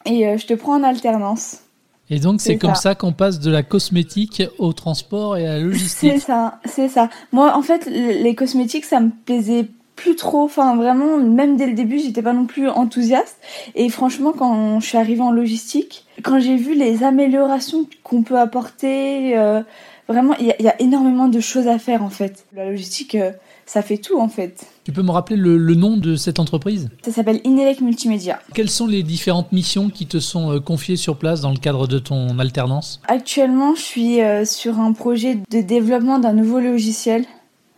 et 0.05 0.37
je 0.37 0.45
te 0.45 0.53
prends 0.53 0.75
en 0.75 0.83
alternance. 0.83 1.61
Et 2.09 2.19
donc 2.19 2.41
c'est 2.41 2.57
comme 2.57 2.75
ça, 2.75 2.93
qu'on 2.93 3.13
passe 3.13 3.39
de 3.39 3.49
la 3.49 3.63
cosmétique 3.63 4.43
au 4.59 4.73
transport 4.73 5.37
et 5.37 5.47
à 5.47 5.53
la 5.53 5.59
logistique. 5.63 6.11
C'est 6.11 6.19
ça, 6.19 6.59
c'est 6.65 6.89
ça. 6.89 7.09
Moi 7.31 7.55
en 7.55 7.61
fait 7.61 7.85
les 7.85 8.35
cosmétiques 8.35 8.85
ça 8.85 8.99
me 8.99 9.11
plaisait 9.25 9.67
plus 9.95 10.15
trop. 10.15 10.43
Enfin, 10.43 10.75
vraiment, 10.75 11.17
même 11.17 11.57
dès 11.57 11.67
le 11.67 11.73
début, 11.73 11.99
j'étais 11.99 12.21
pas 12.21 12.33
non 12.33 12.45
plus 12.45 12.69
enthousiaste. 12.69 13.37
Et 13.75 13.89
franchement, 13.89 14.33
quand 14.37 14.79
je 14.79 14.85
suis 14.85 14.97
arrivée 14.97 15.21
en 15.21 15.31
logistique, 15.31 16.05
quand 16.23 16.39
j'ai 16.39 16.57
vu 16.57 16.75
les 16.75 17.03
améliorations 17.03 17.87
qu'on 18.03 18.23
peut 18.23 18.39
apporter, 18.39 19.37
euh, 19.37 19.61
vraiment, 20.07 20.35
il 20.39 20.47
y, 20.47 20.67
a 20.67 20.81
énormément 20.81 21.27
de 21.27 21.39
choses 21.39 21.67
à 21.67 21.79
faire 21.79 22.03
en 22.03 22.09
fait. 22.09 22.45
La 22.53 22.69
logistique, 22.69 23.15
euh, 23.15 23.31
ça 23.65 23.81
fait 23.81 23.97
tout 23.97 24.19
en 24.19 24.29
fait. 24.29 24.65
Tu 24.83 24.91
peux 24.91 25.01
me 25.01 25.11
rappeler 25.11 25.35
le, 25.37 25.57
nom 25.75 25.97
de 25.97 26.15
cette 26.15 26.39
entreprise? 26.39 26.89
Ça 27.03 27.11
s'appelle 27.11 27.41
Inelec 27.43 27.81
Multimédia. 27.81 28.39
Quelles 28.53 28.69
sont 28.69 28.87
les 28.87 29.01
différentes 29.01 29.51
missions 29.51 29.89
qui 29.89 30.05
te 30.05 30.19
sont 30.19 30.51
euh, 30.51 30.59
confiées 30.59 30.97
sur 30.97 31.17
place 31.17 31.41
dans 31.41 31.51
le 31.51 31.57
cadre 31.57 31.87
de 31.87 31.99
ton 31.99 32.37
alternance? 32.39 33.01
Actuellement, 33.07 33.75
je 33.75 33.81
suis 33.81 34.19
sur 34.45 34.79
un 34.79 34.93
projet 34.93 35.39
de 35.49 35.61
développement 35.61 36.19
d'un 36.19 36.33
nouveau 36.33 36.59
logiciel 36.59 37.25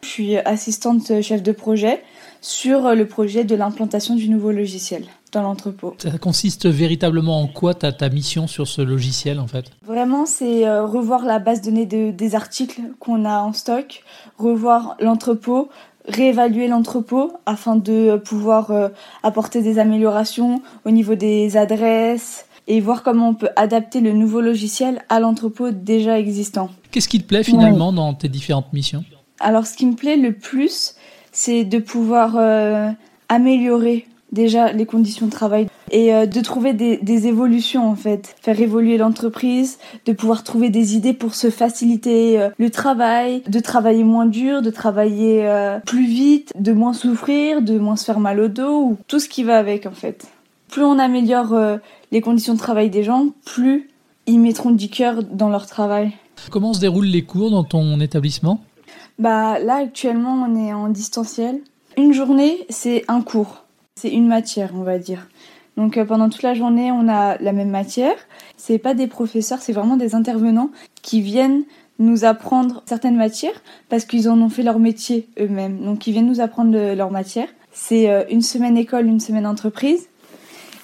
je 0.02 0.08
suis 0.08 0.38
assistante 0.38 1.22
chef 1.22 1.44
de 1.44 1.52
projet 1.52 2.04
sur 2.42 2.94
le 2.96 3.08
projet 3.08 3.44
de 3.44 3.56
l'implantation 3.56 4.16
du 4.16 4.30
nouveau 4.30 4.52
logiciel 4.52 5.04
dans 5.32 5.42
l'entrepôt. 5.42 5.96
Ça 5.98 6.18
consiste 6.18 6.68
véritablement 6.68 7.42
en 7.42 7.48
quoi 7.48 7.74
ta, 7.74 7.92
ta 7.92 8.10
mission 8.10 8.48
sur 8.48 8.68
ce 8.68 8.82
logiciel 8.82 9.40
en 9.40 9.48
fait? 9.48 9.66
Vraiment, 9.86 10.26
c'est 10.26 10.68
euh, 10.68 10.86
revoir 10.86 11.26
la 11.26 11.40
base 11.40 11.62
de 11.62 11.66
données 11.66 11.86
de, 11.86 12.12
des 12.12 12.36
articles 12.36 12.82
qu'on 13.00 13.26
a 13.26 13.40
en 13.42 13.54
stock, 13.54 14.04
revoir 14.38 14.96
l'entrepôt, 15.02 15.70
réévaluer 16.08 16.68
l'entrepôt 16.68 17.34
afin 17.46 17.76
de 17.76 18.18
pouvoir 18.18 18.72
euh, 18.72 18.90
apporter 19.24 19.62
des 19.62 19.80
améliorations 19.80 20.62
au 20.86 20.92
niveau 20.92 21.16
des 21.16 21.58
adresses 21.58 22.46
et 22.68 22.80
voir 22.80 23.04
comment 23.04 23.30
on 23.30 23.34
peut 23.34 23.50
adapter 23.56 24.00
le 24.00 24.14
nouveau 24.14 24.42
logiciel 24.42 25.02
à 25.10 25.20
l'entrepôt 25.20 25.72
déjà 25.72 26.20
existant. 26.20 26.70
Qu'est-ce 26.92 27.08
qui 27.10 27.22
te 27.22 27.28
plaît 27.28 27.44
finalement 27.44 27.92
dans 27.92 28.14
tes 28.14 28.30
différentes 28.30 28.72
missions? 28.74 29.04
Alors, 29.40 29.68
ce 29.68 29.76
qui 29.76 29.86
me 29.86 29.96
plaît 29.96 30.18
le 30.18 30.34
plus, 30.34 30.96
c'est 31.32 31.64
de 31.64 31.80
pouvoir 31.80 32.36
euh, 32.38 32.90
améliorer 33.30 34.08
déjà 34.32 34.74
les 34.74 34.86
conditions 34.86 35.28
de 35.28 35.32
travail 35.32 35.68
et 35.90 36.14
euh, 36.14 36.26
de 36.26 36.42
trouver 36.42 36.74
des, 36.74 37.28
évolutions 37.28 37.88
en 37.88 37.96
fait, 37.96 38.36
faire 38.42 38.60
évoluer 38.60 38.98
l'entreprise, 38.98 39.78
de 40.06 40.12
pouvoir 40.12 40.44
trouver 40.44 40.70
des 40.70 40.96
idées 40.96 41.14
pour 41.14 41.36
se 41.36 41.50
faciliter 41.50 42.42
euh, 42.42 42.50
le 42.58 42.70
travail, 42.70 43.42
de 43.48 43.60
travailler 43.60 44.04
moins 44.04 44.26
dur, 44.26 44.62
de 44.62 44.70
travailler 44.70 45.48
plus 45.86 46.08
vite, 46.08 46.52
de 46.60 46.74
moins 46.74 46.94
souffrir, 46.94 47.62
de 47.62 47.78
moins 47.78 47.96
se 47.96 48.06
faire 48.06 48.20
mal 48.20 48.40
au 48.40 48.48
dos, 48.48 48.82
ou 48.82 48.98
tout 49.08 49.20
ce 49.20 49.30
qui 49.30 49.44
va 49.44 49.58
avec 49.58 49.86
en 49.86 49.92
fait. 49.92 50.26
Plus 50.70 50.84
on 50.84 51.00
améliore 51.00 51.56
les 52.12 52.20
conditions 52.22 52.54
de 52.54 52.60
travail 52.60 52.90
des 52.90 53.04
gens, 53.04 53.28
plus 53.46 53.90
ils 54.26 54.40
mettront 54.40 54.72
du 54.72 54.90
cœur 54.90 55.24
dans 55.24 55.48
leur 55.48 55.68
travail. 55.68 56.12
Comment 56.52 56.74
se 56.74 56.82
déroulent 56.82 57.06
les 57.06 57.24
cours 57.24 57.52
dans 57.52 57.64
ton 57.64 58.02
établissement? 58.02 58.60
Bah 59.20 59.60
là 59.60 59.76
actuellement 59.76 60.46
on 60.48 60.56
est 60.56 60.74
en 60.74 60.90
distanciel. 60.90 61.62
Une 61.98 62.14
journée 62.14 62.66
c'est 62.70 63.04
un 63.08 63.22
cours, 63.22 63.66
c'est 63.96 64.12
une 64.12 64.28
matière 64.28 64.72
on 64.76 64.84
va 64.84 65.00
dire. 65.00 65.28
Donc 65.76 65.98
euh, 65.98 66.06
pendant 66.06 66.30
toute 66.30 66.44
la 66.44 66.54
journée 66.54 66.92
on 66.92 67.08
a 67.08 67.38
la 67.38 67.52
même 67.52 67.70
matière. 67.70 68.16
C'est 68.58 68.78
pas 68.78 68.94
des 68.94 69.08
professeurs, 69.08 69.60
c'est 69.62 69.74
vraiment 69.74 69.98
des 69.98 70.16
intervenants 70.16 70.72
qui 71.02 71.22
viennent 71.22 71.64
nous 72.00 72.26
apprendre 72.26 72.84
certaines 72.86 73.18
matières 73.18 73.62
parce 73.90 74.06
qu'ils 74.06 74.30
en 74.30 74.40
ont 74.40 74.50
fait 74.50 74.64
leur 74.64 74.80
métier 74.80 75.28
eux-mêmes. 75.40 75.80
Donc 75.84 76.06
ils 76.08 76.12
viennent 76.12 76.28
nous 76.28 76.42
apprendre 76.42 76.94
leur 76.94 77.12
matière. 77.12 77.48
C'est 77.72 78.10
euh, 78.10 78.24
une 78.30 78.42
semaine 78.42 78.78
école, 78.78 79.08
une 79.08 79.20
semaine 79.20 79.46
entreprise. 79.46 80.10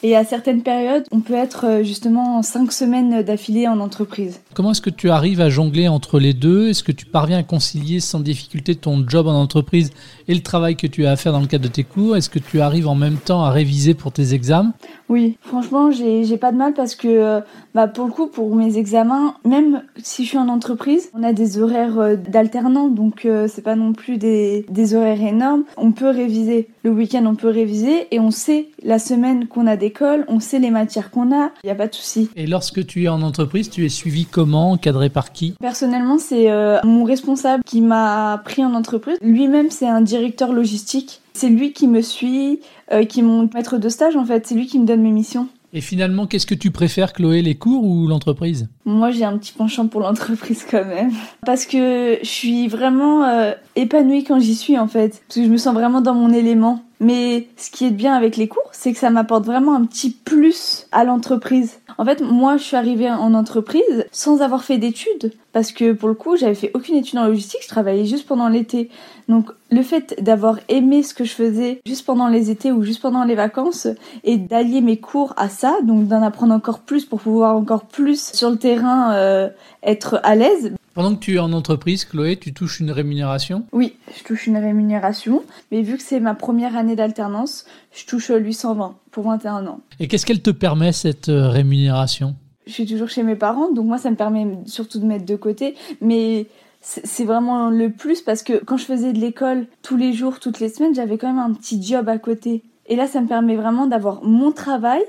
Et 0.05 0.17
à 0.17 0.25
certaines 0.25 0.63
périodes, 0.63 1.05
on 1.11 1.21
peut 1.21 1.33
être 1.33 1.65
euh, 1.65 1.83
justement 1.83 2.37
en 2.37 2.41
cinq 2.41 2.73
semaines 2.73 3.23
d'affilée 3.23 3.69
en 3.69 3.79
entreprise. 3.79 4.41
Comment 4.53 4.71
est-ce 4.71 4.81
que 4.81 4.89
tu 4.89 5.09
arrives 5.09 5.39
à 5.39 5.49
jongler 5.49 5.87
entre 5.87 6.19
les 6.19 6.33
deux? 6.33 6.67
Est-ce 6.67 6.83
que 6.83 6.91
tu 6.91 7.05
parviens 7.05 7.37
à 7.37 7.43
concilier 7.43 8.01
sans 8.01 8.19
difficulté 8.19 8.75
ton 8.75 9.05
job 9.07 9.27
en 9.27 9.33
entreprise 9.33 9.91
et 10.27 10.33
le 10.33 10.41
travail 10.41 10.75
que 10.75 10.87
tu 10.87 11.05
as 11.05 11.11
à 11.11 11.15
faire 11.15 11.31
dans 11.31 11.39
le 11.39 11.47
cadre 11.47 11.63
de 11.63 11.69
tes 11.69 11.85
cours? 11.85 12.17
Est-ce 12.17 12.29
que 12.29 12.39
tu 12.39 12.59
arrives 12.59 12.89
en 12.89 12.95
même 12.95 13.15
temps 13.15 13.45
à 13.45 13.51
réviser 13.51 13.93
pour 13.93 14.11
tes 14.11 14.33
examens? 14.33 14.73
Oui, 15.07 15.37
franchement, 15.39 15.89
j'ai 15.91 16.37
pas 16.37 16.51
de 16.51 16.57
mal 16.57 16.73
parce 16.73 16.95
que 16.95 17.07
euh, 17.07 17.39
bah, 17.73 17.87
pour 17.87 18.05
le 18.05 18.11
coup, 18.11 18.27
pour 18.27 18.53
mes 18.57 18.77
examens, 18.77 19.35
même 19.45 19.83
si 20.01 20.23
je 20.25 20.29
suis 20.29 20.37
en 20.37 20.49
entreprise, 20.49 21.11
on 21.13 21.23
a 21.23 21.31
des 21.31 21.59
horaires 21.59 21.99
euh, 21.99 22.15
d'alternants, 22.17 22.89
donc 22.89 23.25
c'est 23.47 23.63
pas 23.63 23.75
non 23.75 23.93
plus 23.93 24.17
des, 24.17 24.65
des 24.69 24.95
horaires 24.95 25.21
énormes. 25.21 25.63
On 25.77 25.93
peut 25.93 26.09
réviser. 26.09 26.67
Le 26.83 26.91
week-end, 26.91 27.23
on 27.25 27.35
peut 27.35 27.47
réviser 27.47 28.07
et 28.11 28.19
on 28.19 28.31
sait 28.31 28.67
la 28.83 28.99
semaine 28.99 29.47
qu'on 29.47 29.67
a 29.67 29.77
des 29.77 29.92
l'école, 29.93 30.25
on 30.27 30.39
sait 30.39 30.57
les 30.57 30.71
matières 30.71 31.11
qu'on 31.11 31.31
a, 31.31 31.51
il 31.63 31.67
n'y 31.67 31.71
a 31.71 31.75
pas 31.75 31.87
de 31.87 31.93
souci. 31.93 32.29
Et 32.35 32.47
lorsque 32.47 32.85
tu 32.85 33.03
es 33.03 33.07
en 33.09 33.21
entreprise, 33.21 33.69
tu 33.69 33.85
es 33.85 33.89
suivi 33.89 34.25
comment, 34.25 34.75
cadré 34.75 35.09
par 35.09 35.31
qui? 35.31 35.53
Personnellement, 35.59 36.17
c'est 36.17 36.49
euh, 36.49 36.79
mon 36.83 37.03
responsable 37.03 37.63
qui 37.63 37.81
m'a 37.81 38.41
pris 38.43 38.65
en 38.65 38.73
entreprise. 38.73 39.17
Lui-même, 39.21 39.69
c'est 39.69 39.87
un 39.87 40.01
directeur 40.01 40.51
logistique. 40.51 41.21
C'est 41.33 41.49
lui 41.49 41.73
qui 41.73 41.87
me 41.87 42.01
suit, 42.01 42.59
euh, 42.91 43.05
qui 43.05 43.19
est 43.19 43.23
mon 43.23 43.47
maître 43.53 43.77
de 43.77 43.89
stage 43.89 44.15
en 44.15 44.25
fait. 44.25 44.47
C'est 44.47 44.55
lui 44.55 44.65
qui 44.65 44.79
me 44.79 44.85
donne 44.85 45.01
mes 45.01 45.11
missions. 45.11 45.47
Et 45.75 45.81
finalement, 45.81 46.27
qu'est-ce 46.27 46.45
que 46.45 46.53
tu 46.53 46.69
préfères, 46.69 47.13
Chloé, 47.13 47.41
les 47.41 47.55
cours 47.55 47.83
ou 47.83 48.07
l'entreprise? 48.07 48.69
Moi, 48.85 49.09
j'ai 49.09 49.25
un 49.25 49.35
petit 49.39 49.53
penchant 49.53 49.87
pour 49.87 50.01
l'entreprise 50.01 50.65
quand 50.69 50.85
même. 50.85 51.11
Parce 51.45 51.65
que 51.65 52.19
je 52.21 52.27
suis 52.27 52.67
vraiment 52.67 53.23
euh, 53.25 53.53
épanouie 53.75 54.23
quand 54.23 54.39
j'y 54.39 54.53
suis 54.53 54.77
en 54.77 54.87
fait. 54.87 55.23
Parce 55.27 55.39
que 55.39 55.43
je 55.43 55.49
me 55.49 55.57
sens 55.57 55.73
vraiment 55.73 56.01
dans 56.01 56.13
mon 56.13 56.31
élément. 56.31 56.83
Mais 57.03 57.49
ce 57.57 57.69
qui 57.69 57.85
est 57.85 57.91
bien 57.91 58.15
avec 58.15 58.37
les 58.37 58.47
cours, 58.47 58.69
c'est 58.71 58.93
que 58.93 58.97
ça 58.97 59.09
m'apporte 59.09 59.45
vraiment 59.45 59.75
un 59.75 59.83
petit 59.83 60.09
plus 60.09 60.87
à 60.93 61.03
l'entreprise. 61.03 61.81
En 61.97 62.05
fait, 62.05 62.21
moi, 62.21 62.55
je 62.55 62.63
suis 62.63 62.77
arrivée 62.77 63.11
en 63.11 63.33
entreprise 63.33 64.05
sans 64.13 64.41
avoir 64.41 64.63
fait 64.63 64.77
d'études. 64.77 65.33
Parce 65.53 65.71
que 65.71 65.93
pour 65.93 66.09
le 66.09 66.15
coup, 66.15 66.35
j'avais 66.35 66.55
fait 66.55 66.71
aucune 66.73 66.95
étude 66.95 67.19
en 67.19 67.27
logistique, 67.27 67.61
je 67.63 67.67
travaillais 67.67 68.05
juste 68.05 68.27
pendant 68.27 68.49
l'été. 68.49 68.89
Donc 69.29 69.51
le 69.71 69.83
fait 69.83 70.15
d'avoir 70.21 70.59
aimé 70.67 71.03
ce 71.03 71.13
que 71.13 71.23
je 71.23 71.31
faisais 71.31 71.79
juste 71.85 72.05
pendant 72.05 72.27
les 72.27 72.49
étés 72.49 72.71
ou 72.71 72.83
juste 72.83 73.01
pendant 73.01 73.23
les 73.23 73.35
vacances 73.35 73.87
et 74.23 74.37
d'allier 74.37 74.81
mes 74.81 74.97
cours 74.97 75.33
à 75.37 75.49
ça, 75.49 75.77
donc 75.83 76.07
d'en 76.07 76.23
apprendre 76.23 76.53
encore 76.53 76.79
plus 76.79 77.05
pour 77.05 77.21
pouvoir 77.21 77.55
encore 77.55 77.85
plus 77.85 78.31
sur 78.33 78.49
le 78.49 78.57
terrain 78.57 79.13
euh, 79.13 79.49
être 79.83 80.19
à 80.23 80.35
l'aise. 80.35 80.73
Pendant 80.93 81.15
que 81.15 81.19
tu 81.19 81.35
es 81.35 81.39
en 81.39 81.53
entreprise, 81.53 82.05
Chloé, 82.05 82.37
tu 82.37 82.53
touches 82.53 82.79
une 82.79 82.91
rémunération? 82.91 83.65
Oui, 83.71 83.95
je 84.15 84.23
touche 84.23 84.45
une 84.45 84.57
rémunération, 84.57 85.43
mais 85.71 85.81
vu 85.81 85.97
que 85.97 86.03
c'est 86.03 86.19
ma 86.19 86.35
première 86.35 86.77
année 86.77 86.95
d'alternance, 86.95 87.65
je 87.91 88.05
touche 88.05 88.31
820 88.35 88.95
pour 89.09 89.23
21 89.23 89.65
ans. 89.65 89.79
Et 89.99 90.07
qu'est-ce 90.07 90.25
qu'elle 90.25 90.43
te 90.43 90.51
permet 90.51 90.91
cette 90.91 91.29
euh, 91.29 91.49
rémunération? 91.49 92.35
Je 92.65 92.71
suis 92.71 92.85
toujours 92.85 93.09
chez 93.09 93.23
mes 93.23 93.35
parents, 93.35 93.71
donc 93.71 93.85
moi 93.85 93.97
ça 93.97 94.09
me 94.09 94.15
permet 94.15 94.47
surtout 94.65 94.99
de 94.99 95.05
mettre 95.05 95.25
de 95.25 95.35
côté, 95.35 95.75
mais 96.01 96.47
c'est 96.81 97.23
vraiment 97.23 97.69
le 97.69 97.89
plus 97.89 98.21
parce 98.21 98.43
que 98.43 98.61
quand 98.63 98.77
je 98.77 98.85
faisais 98.85 99.13
de 99.13 99.19
l'école 99.19 99.67
tous 99.81 99.95
les 99.95 100.11
jours, 100.13 100.39
toutes 100.39 100.59
les 100.59 100.69
semaines, 100.69 100.93
j'avais 100.93 101.17
quand 101.17 101.27
même 101.27 101.39
un 101.39 101.53
petit 101.53 101.81
job 101.81 102.09
à 102.09 102.17
côté. 102.17 102.61
Et 102.87 102.95
là, 102.95 103.07
ça 103.07 103.21
me 103.21 103.27
permet 103.27 103.55
vraiment 103.55 103.87
d'avoir 103.87 104.23
mon 104.23 104.51
travail, 104.51 105.01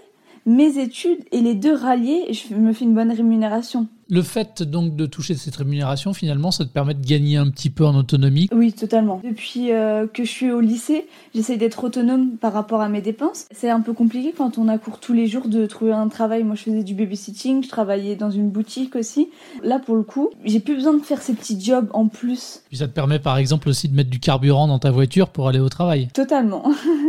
mes 0.46 0.78
études 0.78 1.24
et 1.32 1.40
les 1.40 1.54
deux 1.54 1.74
ralliés, 1.74 2.24
et 2.28 2.32
je 2.32 2.54
me 2.54 2.72
fais 2.72 2.84
une 2.84 2.94
bonne 2.94 3.10
rémunération. 3.10 3.88
Le 4.08 4.22
fait 4.22 4.62
donc 4.62 4.96
de 4.96 5.06
toucher 5.06 5.34
cette 5.34 5.56
rémunération, 5.56 6.12
finalement, 6.12 6.50
ça 6.50 6.64
te 6.64 6.70
permet 6.70 6.94
de 6.94 7.04
gagner 7.04 7.36
un 7.36 7.48
petit 7.50 7.70
peu 7.70 7.84
en 7.84 7.94
autonomie? 7.94 8.48
Oui, 8.52 8.72
totalement. 8.72 9.20
Depuis 9.24 9.72
euh, 9.72 10.06
que 10.06 10.24
je 10.24 10.30
suis 10.30 10.50
au 10.50 10.60
lycée, 10.60 11.06
j'essaye 11.34 11.58
d'être 11.58 11.84
autonome 11.84 12.36
par 12.36 12.52
rapport 12.52 12.80
à 12.80 12.88
mes 12.88 13.00
dépenses. 13.00 13.46
C'est 13.50 13.70
un 13.70 13.80
peu 13.80 13.92
compliqué 13.92 14.34
quand 14.36 14.58
on 14.58 14.68
a 14.68 14.78
cours 14.78 15.00
tous 15.00 15.12
les 15.12 15.26
jours 15.26 15.48
de 15.48 15.66
trouver 15.66 15.92
un 15.92 16.08
travail. 16.08 16.44
Moi, 16.44 16.54
je 16.54 16.62
faisais 16.62 16.82
du 16.82 16.94
babysitting, 16.94 17.62
je 17.62 17.68
travaillais 17.68 18.16
dans 18.16 18.30
une 18.30 18.50
boutique 18.50 18.96
aussi. 18.96 19.30
Là, 19.62 19.78
pour 19.78 19.96
le 19.96 20.02
coup, 20.02 20.30
j'ai 20.44 20.60
plus 20.60 20.74
besoin 20.74 20.94
de 20.94 21.02
faire 21.02 21.22
ces 21.22 21.34
petits 21.34 21.60
jobs 21.60 21.88
en 21.92 22.08
plus. 22.08 22.62
Puis 22.68 22.78
ça 22.78 22.88
te 22.88 22.92
permet 22.92 23.18
par 23.18 23.38
exemple 23.38 23.68
aussi 23.68 23.88
de 23.88 23.94
mettre 23.94 24.10
du 24.10 24.20
carburant 24.20 24.66
dans 24.66 24.78
ta 24.78 24.90
voiture 24.90 25.28
pour 25.30 25.48
aller 25.48 25.60
au 25.60 25.68
travail 25.68 26.08
Totalement. 26.12 26.64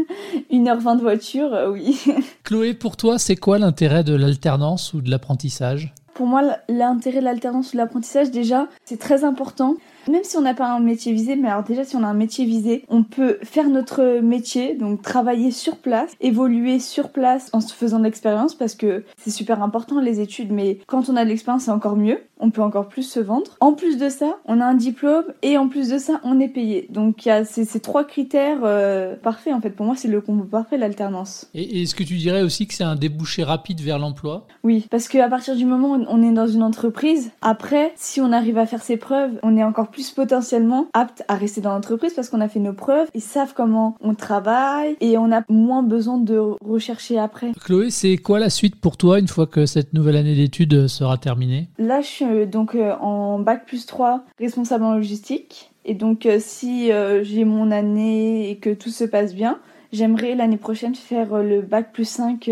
1h20 0.52 0.98
de 0.98 1.02
voiture, 1.02 1.54
euh, 1.54 1.72
oui. 1.72 2.00
Chloé, 2.44 2.74
pour 2.74 2.98
toi, 2.98 3.20
c'est 3.20 3.36
quoi 3.36 3.60
l'intérêt 3.60 4.04
de 4.04 4.16
l'alternance 4.16 4.94
ou 4.94 5.02
de 5.02 5.10
l'apprentissage? 5.10 5.94
Pour 6.16 6.26
moi, 6.26 6.58
l'intérêt 6.70 7.20
de 7.20 7.26
l'alternance 7.26 7.70
ou 7.70 7.72
de 7.74 7.78
l'apprentissage, 7.78 8.32
déjà, 8.32 8.68
c'est 8.86 8.98
très 8.98 9.26
important. 9.26 9.76
Même 10.10 10.24
si 10.24 10.38
on 10.38 10.42
n'a 10.42 10.54
pas 10.54 10.68
un 10.68 10.80
métier 10.80 11.14
visé, 11.14 11.36
mais 11.36 11.50
alors 11.50 11.64
déjà 11.64 11.84
si 11.84 11.96
on 11.96 12.04
a 12.04 12.08
un 12.08 12.14
métier 12.14 12.46
visé, 12.46 12.86
on 12.90 13.04
peut 13.04 13.38
faire 13.44 13.70
notre 13.70 14.20
métier, 14.22 14.76
donc 14.76 15.02
travailler 15.02 15.52
sur 15.52 15.78
place, 15.78 16.12
évoluer 16.22 16.80
sur 16.80 17.10
place 17.10 17.50
en 17.54 17.62
se 17.62 17.74
faisant 17.74 18.00
de 18.00 18.04
l'expérience 18.04 18.56
parce 18.56 18.76
que 18.76 19.04
c'est 19.18 19.32
super 19.32 19.62
important 19.62 20.00
les 20.00 20.20
études, 20.20 20.52
mais 20.52 20.80
quand 20.88 21.10
on 21.10 21.16
a 21.16 21.24
de 21.24 21.30
l'expérience 21.30 21.64
c'est 21.64 21.72
encore 21.72 21.96
mieux, 21.96 22.20
on 22.40 22.52
peut 22.52 22.62
encore 22.62 22.88
plus 22.88 23.04
se 23.04 23.20
vendre. 23.20 23.56
En 23.60 23.74
plus 23.74 23.98
de 23.98 24.10
ça, 24.10 24.38
on 24.46 24.60
a 24.60 24.66
un 24.66 24.74
diplôme 24.74 25.26
et 25.42 25.58
en 25.58 25.68
plus 25.68 25.90
de 25.90 25.98
ça, 25.98 26.20
on 26.24 26.40
est 26.40 26.48
payé. 26.48 26.88
Donc 26.90 27.26
il 27.26 27.30
y 27.30 27.32
a 27.32 27.46
ces, 27.46 27.80
trois 27.80 28.04
critères 28.04 28.60
euh, 28.64 29.16
parfaits 29.16 29.54
en 29.54 29.62
fait. 29.62 29.70
Pour 29.70 29.86
moi, 29.86 29.96
c'est 29.96 30.08
le 30.08 30.22
combo 30.22 30.44
parfait 30.44 30.78
l'alternance. 30.78 31.50
Et 31.54 31.84
est-ce 31.84 31.96
que 31.96 32.04
tu 32.04 32.16
dirais 32.16 32.42
aussi 32.42 32.68
que 32.68 32.74
c'est 32.74 32.84
un 32.84 32.96
débouché 32.96 33.44
rapide 33.44 33.82
vers 33.82 34.00
l'emploi? 34.00 34.48
Oui, 34.64 34.86
parce 34.90 35.08
qu'à 35.08 35.30
partir 35.30 35.56
du 35.56 35.66
moment 35.66 35.94
où 35.96 36.06
on 36.08 36.24
est 36.24 36.34
dans 36.34 36.48
une 36.48 36.64
entreprise, 36.64 37.32
après, 37.42 37.94
si 37.96 38.22
on 38.22 38.32
arrive 38.32 38.58
à 38.58 38.66
faire 38.66 38.82
ses 38.82 38.98
preuves, 38.98 39.40
on 39.44 39.56
est 39.58 39.64
encore 39.64 39.90
plus 39.90 39.95
potentiellement 40.16 40.88
apte 40.94 41.24
à 41.28 41.36
rester 41.36 41.62
dans 41.62 41.74
l'entreprise 41.74 42.14
parce 42.14 42.30
qu'on 42.30 42.42
a 42.42 42.48
fait 42.48 42.60
nos 42.60 42.74
preuves, 42.74 43.08
ils 43.14 43.22
savent 43.22 43.54
comment 43.56 43.96
on 44.02 44.16
travaille 44.16 44.98
et 45.02 45.18
on 45.18 45.32
a 45.32 45.44
moins 45.50 45.84
besoin 45.84 46.18
de 46.18 46.38
rechercher 46.38 47.18
après. 47.18 47.52
Chloé, 47.60 47.90
c'est 47.90 48.18
quoi 48.18 48.40
la 48.40 48.50
suite 48.50 48.76
pour 48.76 48.98
toi 48.98 49.20
une 49.20 49.28
fois 49.28 49.48
que 49.48 49.66
cette 49.66 49.94
nouvelle 49.94 50.16
année 50.16 50.36
d'études 50.36 50.88
sera 50.88 51.18
terminée? 51.18 51.70
Là, 51.78 52.02
je 52.02 52.08
suis 52.08 52.26
euh, 52.26 52.46
donc 52.46 52.76
euh, 52.76 52.96
en 53.00 53.40
bac 53.40 53.66
plus 53.66 53.86
3, 53.86 54.24
responsable 54.40 54.84
en 54.84 54.96
logistique. 54.96 55.72
Et 55.86 55.94
donc, 55.94 56.26
euh, 56.26 56.40
si 56.40 56.90
j'ai 57.22 57.46
mon 57.46 57.70
année 57.72 58.50
et 58.50 58.58
que 58.58 58.74
tout 58.74 58.90
se 58.90 59.04
passe 59.04 59.34
bien, 59.34 59.60
J'aimerais 59.92 60.36
l'année 60.36 60.58
prochaine 60.58 60.94
faire 60.94 61.42
le 61.42 61.62
bac 61.62 61.94
plus 61.94 62.10
5 62.10 62.50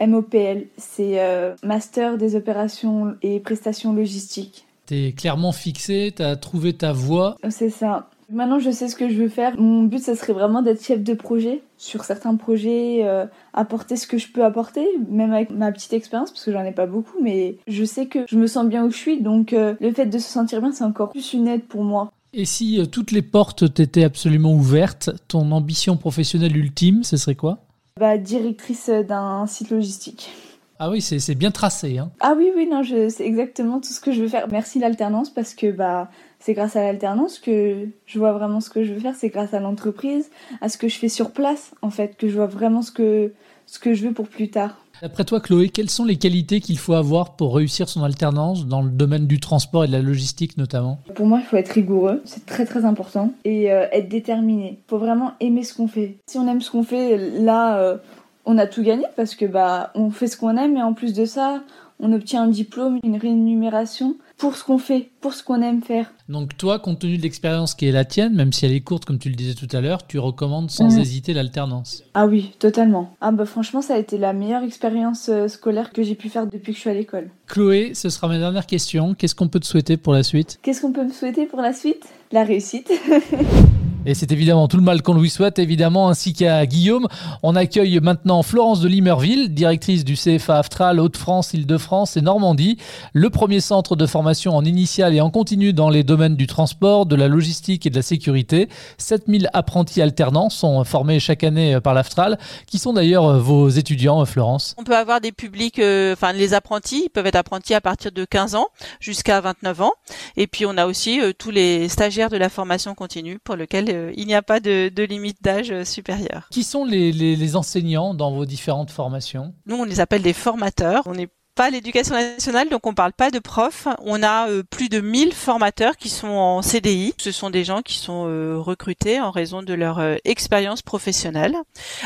MOPL. 0.00 0.68
C'est 0.78 1.20
Master 1.62 2.16
des 2.16 2.36
opérations 2.36 3.16
et 3.20 3.38
prestations 3.40 3.92
logistiques. 3.92 4.65
T'es 4.86 5.12
clairement 5.16 5.52
fixé, 5.52 6.12
t'as 6.14 6.36
trouvé 6.36 6.72
ta 6.72 6.92
voie. 6.92 7.36
C'est 7.50 7.70
ça. 7.70 8.08
Maintenant, 8.30 8.58
je 8.58 8.70
sais 8.70 8.88
ce 8.88 8.96
que 8.96 9.08
je 9.08 9.14
veux 9.14 9.28
faire. 9.28 9.58
Mon 9.58 9.84
but, 9.84 10.00
ça 10.00 10.16
serait 10.16 10.32
vraiment 10.32 10.62
d'être 10.62 10.84
chef 10.84 11.02
de 11.02 11.14
projet 11.14 11.62
sur 11.78 12.04
certains 12.04 12.34
projets, 12.34 13.04
euh, 13.04 13.26
apporter 13.52 13.96
ce 13.96 14.06
que 14.06 14.18
je 14.18 14.28
peux 14.32 14.44
apporter, 14.44 14.84
même 15.08 15.32
avec 15.32 15.50
ma 15.50 15.70
petite 15.70 15.92
expérience, 15.92 16.32
parce 16.32 16.44
que 16.44 16.52
j'en 16.52 16.64
ai 16.64 16.72
pas 16.72 16.86
beaucoup, 16.86 17.18
mais 17.22 17.58
je 17.68 17.84
sais 17.84 18.06
que 18.06 18.20
je 18.28 18.36
me 18.36 18.46
sens 18.46 18.66
bien 18.66 18.84
où 18.84 18.90
je 18.90 18.96
suis, 18.96 19.20
donc 19.20 19.52
euh, 19.52 19.74
le 19.80 19.92
fait 19.92 20.06
de 20.06 20.18
se 20.18 20.28
sentir 20.28 20.60
bien, 20.60 20.72
c'est 20.72 20.84
encore 20.84 21.10
plus 21.10 21.32
une 21.34 21.46
aide 21.46 21.64
pour 21.64 21.84
moi. 21.84 22.10
Et 22.32 22.44
si 22.44 22.80
euh, 22.80 22.86
toutes 22.86 23.12
les 23.12 23.22
portes 23.22 23.72
t'étaient 23.72 24.04
absolument 24.04 24.52
ouvertes, 24.52 25.10
ton 25.28 25.52
ambition 25.52 25.96
professionnelle 25.96 26.56
ultime, 26.56 27.04
ce 27.04 27.16
serait 27.16 27.36
quoi? 27.36 27.58
Bah, 28.00 28.18
Directrice 28.18 28.90
d'un 28.90 29.46
site 29.46 29.70
logistique. 29.70 30.30
Ah 30.78 30.90
oui, 30.90 31.00
c'est 31.00 31.34
bien 31.34 31.50
tracé. 31.50 31.98
Hein. 31.98 32.10
Ah 32.20 32.34
oui, 32.36 32.50
oui, 32.54 32.68
non, 32.70 32.82
c'est 32.84 33.26
exactement 33.26 33.80
tout 33.80 33.92
ce 33.92 34.00
que 34.00 34.12
je 34.12 34.22
veux 34.22 34.28
faire. 34.28 34.46
Merci 34.50 34.78
l'alternance 34.78 35.30
parce 35.30 35.54
que 35.54 35.70
bah, 35.70 36.10
c'est 36.38 36.54
grâce 36.54 36.76
à 36.76 36.82
l'alternance 36.82 37.38
que 37.38 37.88
je 38.04 38.18
vois 38.18 38.32
vraiment 38.32 38.60
ce 38.60 38.70
que 38.70 38.84
je 38.84 38.92
veux 38.92 39.00
faire. 39.00 39.14
C'est 39.16 39.30
grâce 39.30 39.54
à 39.54 39.60
l'entreprise, 39.60 40.30
à 40.60 40.68
ce 40.68 40.76
que 40.78 40.88
je 40.88 40.98
fais 40.98 41.08
sur 41.08 41.30
place, 41.30 41.72
en 41.82 41.90
fait, 41.90 42.16
que 42.16 42.28
je 42.28 42.34
vois 42.34 42.46
vraiment 42.46 42.82
ce 42.82 42.92
que, 42.92 43.32
ce 43.66 43.78
que 43.78 43.94
je 43.94 44.06
veux 44.06 44.12
pour 44.12 44.28
plus 44.28 44.50
tard. 44.50 44.76
D'après 45.02 45.24
toi, 45.24 45.40
Chloé, 45.40 45.68
quelles 45.68 45.90
sont 45.90 46.06
les 46.06 46.16
qualités 46.16 46.60
qu'il 46.60 46.78
faut 46.78 46.94
avoir 46.94 47.36
pour 47.36 47.54
réussir 47.54 47.86
son 47.88 48.02
alternance 48.02 48.66
dans 48.66 48.80
le 48.80 48.88
domaine 48.88 49.26
du 49.26 49.40
transport 49.40 49.84
et 49.84 49.88
de 49.88 49.92
la 49.92 50.00
logistique 50.00 50.56
notamment? 50.56 51.00
Pour 51.14 51.26
moi, 51.26 51.40
il 51.40 51.44
faut 51.44 51.56
être 51.56 51.68
rigoureux, 51.70 52.22
c'est 52.24 52.46
très 52.46 52.64
très 52.64 52.86
important, 52.86 53.32
et 53.44 53.70
euh, 53.70 53.86
être 53.92 54.08
déterminé. 54.08 54.78
Il 54.86 54.88
faut 54.88 54.96
vraiment 54.98 55.32
aimer 55.40 55.64
ce 55.64 55.74
qu'on 55.74 55.86
fait. 55.86 56.16
Si 56.26 56.38
on 56.38 56.48
aime 56.48 56.62
ce 56.62 56.70
qu'on 56.70 56.82
fait, 56.82 57.18
là, 57.18 57.78
euh, 57.78 57.98
on 58.46 58.58
a 58.58 58.66
tout 58.66 58.82
gagné 58.82 59.04
parce 59.16 59.34
que 59.34 59.44
bah 59.44 59.90
on 59.94 60.10
fait 60.10 60.28
ce 60.28 60.36
qu'on 60.36 60.56
aime 60.56 60.76
et 60.76 60.82
en 60.82 60.94
plus 60.94 61.12
de 61.12 61.24
ça, 61.24 61.62
on 61.98 62.12
obtient 62.12 62.42
un 62.42 62.48
diplôme, 62.48 62.98
une 63.04 63.16
rémunération 63.16 64.16
pour 64.36 64.56
ce 64.56 64.64
qu'on 64.64 64.76
fait, 64.76 65.10
pour 65.22 65.32
ce 65.32 65.42
qu'on 65.42 65.62
aime 65.62 65.82
faire. 65.82 66.12
Donc 66.28 66.56
toi, 66.58 66.78
compte 66.78 66.98
tenu 66.98 67.16
de 67.16 67.22
l'expérience 67.22 67.74
qui 67.74 67.86
est 67.86 67.92
la 67.92 68.04
tienne, 68.04 68.34
même 68.34 68.52
si 68.52 68.66
elle 68.66 68.72
est 68.72 68.80
courte 68.80 69.06
comme 69.06 69.18
tu 69.18 69.30
le 69.30 69.34
disais 69.34 69.54
tout 69.54 69.74
à 69.74 69.80
l'heure, 69.80 70.06
tu 70.06 70.18
recommandes 70.18 70.70
sans 70.70 70.98
hésiter 70.98 71.32
l'alternance. 71.32 72.02
Ah 72.12 72.26
oui, 72.26 72.52
totalement. 72.58 73.14
Ah 73.20 73.32
bah 73.32 73.46
franchement, 73.46 73.80
ça 73.80 73.94
a 73.94 73.98
été 73.98 74.18
la 74.18 74.34
meilleure 74.34 74.62
expérience 74.62 75.30
euh, 75.30 75.48
scolaire 75.48 75.92
que 75.92 76.02
j'ai 76.02 76.14
pu 76.14 76.28
faire 76.28 76.46
depuis 76.46 76.72
que 76.72 76.76
je 76.76 76.80
suis 76.80 76.90
à 76.90 76.94
l'école. 76.94 77.30
Chloé, 77.46 77.94
ce 77.94 78.10
sera 78.10 78.28
ma 78.28 78.38
dernière 78.38 78.66
question. 78.66 79.14
Qu'est-ce 79.14 79.34
qu'on 79.34 79.48
peut 79.48 79.60
te 79.60 79.66
souhaiter 79.66 79.96
pour 79.96 80.12
la 80.12 80.22
suite? 80.22 80.58
Qu'est-ce 80.62 80.82
qu'on 80.82 80.92
peut 80.92 81.04
me 81.04 81.12
souhaiter 81.12 81.46
pour 81.46 81.62
la 81.62 81.72
suite? 81.72 82.04
La 82.30 82.44
réussite. 82.44 82.92
Et 84.06 84.14
c'est 84.14 84.30
évidemment 84.30 84.68
tout 84.68 84.76
le 84.76 84.84
mal 84.84 85.02
qu'on 85.02 85.20
lui 85.20 85.28
souhaite, 85.28 85.58
évidemment, 85.58 86.08
ainsi 86.08 86.32
qu'à 86.32 86.64
Guillaume. 86.64 87.08
On 87.42 87.56
accueille 87.56 87.98
maintenant 88.00 88.44
Florence 88.44 88.80
de 88.80 88.86
Limerville, 88.86 89.52
directrice 89.52 90.04
du 90.04 90.14
CFA 90.14 90.58
Aftral 90.58 91.00
Haute-France, 91.00 91.54
Île-de-France 91.54 92.16
et 92.16 92.20
Normandie, 92.20 92.78
le 93.12 93.30
premier 93.30 93.58
centre 93.58 93.96
de 93.96 94.06
formation 94.06 94.56
en 94.56 94.64
initial 94.64 95.12
et 95.12 95.20
en 95.20 95.30
continu 95.30 95.72
dans 95.72 95.90
les 95.90 96.04
domaines 96.04 96.36
du 96.36 96.46
transport, 96.46 97.06
de 97.06 97.16
la 97.16 97.26
logistique 97.26 97.84
et 97.84 97.90
de 97.90 97.96
la 97.96 98.02
sécurité. 98.02 98.68
7000 98.98 99.50
apprentis 99.52 100.00
alternants 100.00 100.50
sont 100.50 100.84
formés 100.84 101.18
chaque 101.18 101.42
année 101.42 101.80
par 101.80 101.92
l'Aftral, 101.92 102.38
qui 102.68 102.78
sont 102.78 102.92
d'ailleurs 102.92 103.40
vos 103.40 103.68
étudiants, 103.68 104.24
Florence? 104.24 104.76
On 104.78 104.84
peut 104.84 104.96
avoir 104.96 105.20
des 105.20 105.32
publics, 105.32 105.80
euh, 105.80 106.12
enfin 106.12 106.32
les 106.32 106.54
apprentis, 106.54 107.08
peuvent 107.08 107.26
être 107.26 107.34
apprentis 107.34 107.74
à 107.74 107.80
partir 107.80 108.12
de 108.12 108.24
15 108.24 108.54
ans 108.54 108.68
jusqu'à 109.00 109.40
29 109.40 109.80
ans. 109.80 109.92
Et 110.36 110.46
puis 110.46 110.64
on 110.64 110.76
a 110.78 110.86
aussi 110.86 111.20
euh, 111.20 111.32
tous 111.36 111.50
les 111.50 111.88
stagiaires 111.88 112.30
de 112.30 112.36
la 112.36 112.48
formation 112.48 112.94
continue 112.94 113.40
pour 113.42 113.56
lesquels 113.56 113.95
euh, 113.96 114.12
il 114.16 114.26
n'y 114.26 114.34
a 114.34 114.42
pas 114.42 114.60
de, 114.60 115.02
limite 115.02 115.42
d'âge 115.42 115.70
euh, 115.70 115.84
supérieur. 115.84 116.48
Qui 116.50 116.64
sont 116.64 116.84
les, 116.84 117.56
enseignants 117.56 118.14
dans 118.14 118.32
vos 118.32 118.44
différentes 118.44 118.90
formations? 118.90 119.54
Nous, 119.66 119.76
on 119.76 119.84
les 119.84 120.00
appelle 120.00 120.22
des 120.22 120.32
formateurs. 120.32 121.02
On 121.06 121.14
est 121.14 121.28
pas 121.56 121.70
l'éducation 121.70 122.14
nationale, 122.14 122.68
donc 122.68 122.86
on 122.86 122.92
parle 122.92 123.14
pas 123.14 123.30
de 123.30 123.38
profs. 123.38 123.88
On 124.04 124.22
a 124.22 124.48
euh, 124.48 124.62
plus 124.62 124.90
de 124.90 125.00
1000 125.00 125.32
formateurs 125.32 125.96
qui 125.96 126.10
sont 126.10 126.28
en 126.28 126.60
CDI. 126.60 127.14
Ce 127.16 127.32
sont 127.32 127.48
des 127.48 127.64
gens 127.64 127.80
qui 127.80 127.96
sont 127.96 128.26
euh, 128.28 128.58
recrutés 128.58 129.20
en 129.22 129.30
raison 129.30 129.62
de 129.62 129.72
leur 129.72 129.98
euh, 129.98 130.16
expérience 130.26 130.82
professionnelle. 130.82 131.56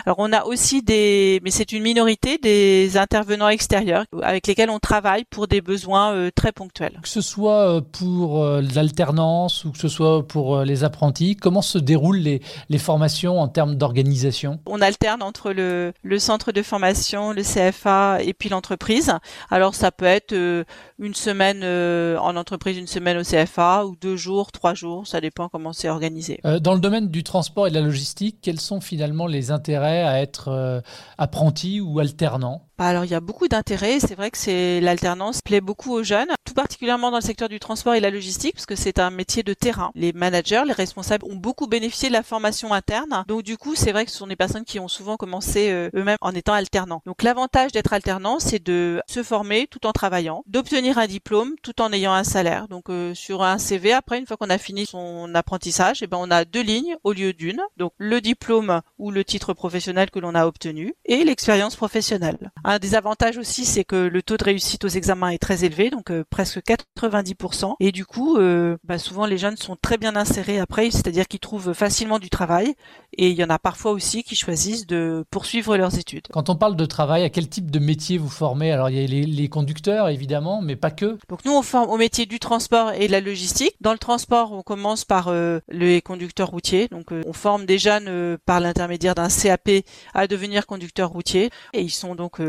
Alors 0.07 0.21
on 0.21 0.33
a 0.33 0.45
aussi 0.45 0.83
des, 0.83 1.41
mais 1.43 1.51
c'est 1.51 1.73
une 1.73 1.83
minorité, 1.83 2.39
des 2.39 2.97
intervenants 2.97 3.49
extérieurs 3.49 4.05
avec 4.23 4.47
lesquels 4.47 4.71
on 4.71 4.79
travaille 4.79 5.25
pour 5.25 5.49
des 5.49 5.61
besoins 5.61 6.31
très 6.35 6.53
ponctuels. 6.53 7.01
Que 7.03 7.09
ce 7.09 7.21
soit 7.21 7.83
pour 7.93 8.45
l'alternance 8.45 9.65
ou 9.65 9.73
que 9.73 9.79
ce 9.79 9.89
soit 9.89 10.27
pour 10.27 10.61
les 10.61 10.85
apprentis, 10.85 11.35
comment 11.35 11.63
se 11.63 11.79
déroulent 11.79 12.19
les, 12.19 12.41
les 12.69 12.79
formations 12.79 13.41
en 13.41 13.49
termes 13.49 13.75
d'organisation? 13.75 14.61
On 14.67 14.81
alterne 14.81 15.23
entre 15.23 15.53
le, 15.53 15.93
le 16.05 16.19
centre 16.21 16.53
de 16.53 16.63
formation, 16.63 17.33
le 17.33 17.43
CFA 17.43 18.23
et 18.23 18.33
puis 18.33 18.49
l'entreprise. 18.49 19.13
Alors 19.48 19.74
ça 19.74 19.90
peut 19.92 20.05
être 20.05 20.33
euh, 20.33 20.64
une 20.98 21.14
semaine 21.14 21.61
euh, 21.62 22.18
en 22.18 22.37
entreprise, 22.37 22.76
une 22.76 22.87
semaine 22.87 23.16
au 23.16 23.22
CFA, 23.22 23.87
ou 23.87 23.96
deux 23.96 24.16
jours, 24.16 24.53
trois 24.53 24.74
jours, 24.74 25.07
ça 25.07 25.20
dépend 25.20 25.48
comment 25.48 25.72
c'est 25.72 25.88
organisé. 25.88 26.40
Euh, 26.44 26.59
dans 26.59 26.74
le 26.74 26.81
domaine 26.81 27.09
du 27.09 27.22
transport 27.22 27.66
et 27.66 27.70
de 27.70 27.74
la 27.74 27.81
logistique, 27.81 28.38
quels 28.42 28.61
sont 28.61 28.81
finalement 28.81 29.26
les 29.26 29.50
intérêts 29.50 30.03
à 30.03 30.20
être 30.20 30.83
apprenti 31.18 31.81
ou 31.81 31.98
alternant? 31.98 32.69
Alors 32.87 33.05
il 33.05 33.11
y 33.11 33.14
a 33.14 33.21
beaucoup 33.21 33.49
d'intérêt. 33.49 34.01
C'est 34.01 34.14
vrai 34.14 34.31
que 34.31 34.38
c'est 34.38 34.81
l'alternance 34.81 35.40
plaît 35.43 35.61
beaucoup 35.61 35.93
aux 35.93 36.03
jeunes, 36.03 36.31
tout 36.45 36.55
particulièrement 36.55 37.11
dans 37.11 37.19
le 37.19 37.23
secteur 37.23 37.49
du 37.49 37.61
transport 37.61 37.95
et 37.95 38.01
la 38.01 38.11
logistique, 38.11 38.55
parce 38.55 38.66
que 38.66 38.77
c'est 38.77 38.99
un 38.99 39.11
métier 39.11 39.43
de 39.43 39.55
terrain. 39.55 39.90
Les 39.95 40.12
managers, 40.12 40.62
les 40.66 40.73
responsables 40.73 41.25
ont 41.27 41.37
beaucoup 41.37 41.66
bénéficié 41.66 42.09
de 42.09 42.14
la 42.14 42.23
formation 42.23 42.73
interne. 42.73 43.25
Donc 43.29 43.43
du 43.43 43.57
coup, 43.57 43.75
c'est 43.75 43.93
vrai 43.93 44.05
que 44.05 44.11
ce 44.11 44.16
sont 44.16 44.27
des 44.27 44.37
personnes 44.37 44.64
qui 44.64 44.79
ont 44.79 44.88
souvent 44.88 45.16
commencé 45.16 45.71
euh, 45.71 45.90
eux-mêmes 45.95 46.16
en 46.21 46.33
étant 46.33 46.55
alternants. 46.55 47.03
Donc 47.07 47.23
l'avantage 47.23 47.73
d'être 47.73 47.93
alternant, 47.93 48.38
c'est 48.38 48.62
de 48.62 49.03
se 49.07 49.23
former 49.23 49.66
tout 49.66 49.87
en 49.87 49.93
travaillant, 49.93 50.43
d'obtenir 50.47 50.99
un 50.99 51.07
diplôme 51.07 51.55
tout 51.62 51.81
en 51.83 51.93
ayant 51.93 52.12
un 52.12 52.25
salaire. 52.25 52.69
Donc 52.69 52.88
euh, 52.88 53.14
sur 53.14 53.43
un 53.43 53.59
CV, 53.59 53.93
après 53.93 54.19
une 54.19 54.27
fois 54.27 54.37
qu'on 54.37 54.51
a 54.51 54.59
fini 54.59 54.87
son 54.87 55.35
apprentissage, 55.35 56.03
eh 56.03 56.07
ben 56.07 56.19
on 56.21 56.31
a 56.31 56.45
deux 56.45 56.62
lignes 56.62 56.97
au 57.05 57.12
lieu 57.12 57.33
d'une. 57.33 57.61
Donc 57.77 57.93
le 57.99 58.21
diplôme 58.21 58.81
ou 58.99 59.11
le 59.11 59.25
titre 59.25 59.53
professionnel 59.53 60.11
que 60.11 60.19
l'on 60.19 60.35
a 60.35 60.47
obtenu 60.47 60.95
et 61.05 61.25
l'expérience 61.25 61.77
professionnelle. 61.77 62.51
Un 62.70 62.78
des 62.78 62.94
avantages 62.94 63.37
aussi, 63.37 63.64
c'est 63.64 63.83
que 63.83 63.96
le 63.96 64.22
taux 64.22 64.37
de 64.37 64.44
réussite 64.44 64.85
aux 64.85 64.88
examens 64.88 65.30
est 65.30 65.38
très 65.38 65.64
élevé, 65.64 65.90
donc 65.90 66.12
euh, 66.12 66.22
presque 66.30 66.61
90%. 66.61 67.74
Et 67.80 67.90
du 67.90 68.06
coup, 68.06 68.37
euh, 68.37 68.76
bah, 68.85 68.96
souvent 68.96 69.26
les 69.26 69.38
jeunes 69.38 69.56
sont 69.56 69.74
très 69.74 69.98
bien 69.98 70.14
insérés 70.14 70.61
après, 70.61 70.92
c'est-à-dire 70.92 71.26
qu'ils 71.26 71.40
trouvent 71.40 71.72
facilement 71.72 72.20
du 72.20 72.30
travail. 72.30 72.76
Et 73.18 73.30
il 73.30 73.37
y 73.37 73.42
en 73.42 73.50
a 73.50 73.59
parfois 73.59 73.90
aussi 73.90 74.22
qui 74.22 74.37
choisissent 74.37 74.87
de 74.87 75.24
poursuivre 75.33 75.76
leurs 75.76 75.98
études. 75.98 76.28
Quand 76.30 76.48
on 76.48 76.54
parle 76.54 76.76
de 76.76 76.87
travail, 76.87 77.24
à 77.24 77.28
quel 77.28 77.48
type 77.48 77.72
de 77.72 77.80
métier 77.80 78.18
vous 78.18 78.28
formez? 78.28 78.70
Alors 78.70 78.88
il 78.88 79.00
y 79.00 79.02
a 79.02 79.26
les, 79.26 79.48
conducteurs 79.48 80.09
évidemment, 80.09 80.62
mais 80.62 80.76
pas 80.76 80.92
que. 80.92 81.18
Donc 81.28 81.44
nous 81.44 81.52
on 81.52 81.62
forme 81.62 81.90
au 81.90 81.96
métier 81.96 82.24
du 82.24 82.38
transport 82.38 82.92
et 82.92 83.09
de 83.09 83.12
la 83.12 83.20
logistique. 83.20 83.74
Dans 83.80 83.90
le 83.90 83.98
transport, 83.98 84.52
on 84.52 84.62
commence 84.62 85.04
par 85.04 85.26
euh, 85.26 85.59
les 85.72 86.02
conducteurs 86.02 86.50
routiers. 86.50 86.87
Donc 86.87 87.09
on 87.11 87.33
forme 87.33 87.66
des 87.66 87.78
jeunes 87.78 88.38
par 88.46 88.61
l'intermédiaire 88.61 89.16
d'un 89.16 89.28
CAP 89.28 89.70
à 90.14 90.28
devenir 90.28 90.68
conducteurs 90.68 91.11
routiers. 91.11 91.50
Et 91.72 91.80
ils 91.80 91.90
sont 91.90 92.14
donc 92.14 92.40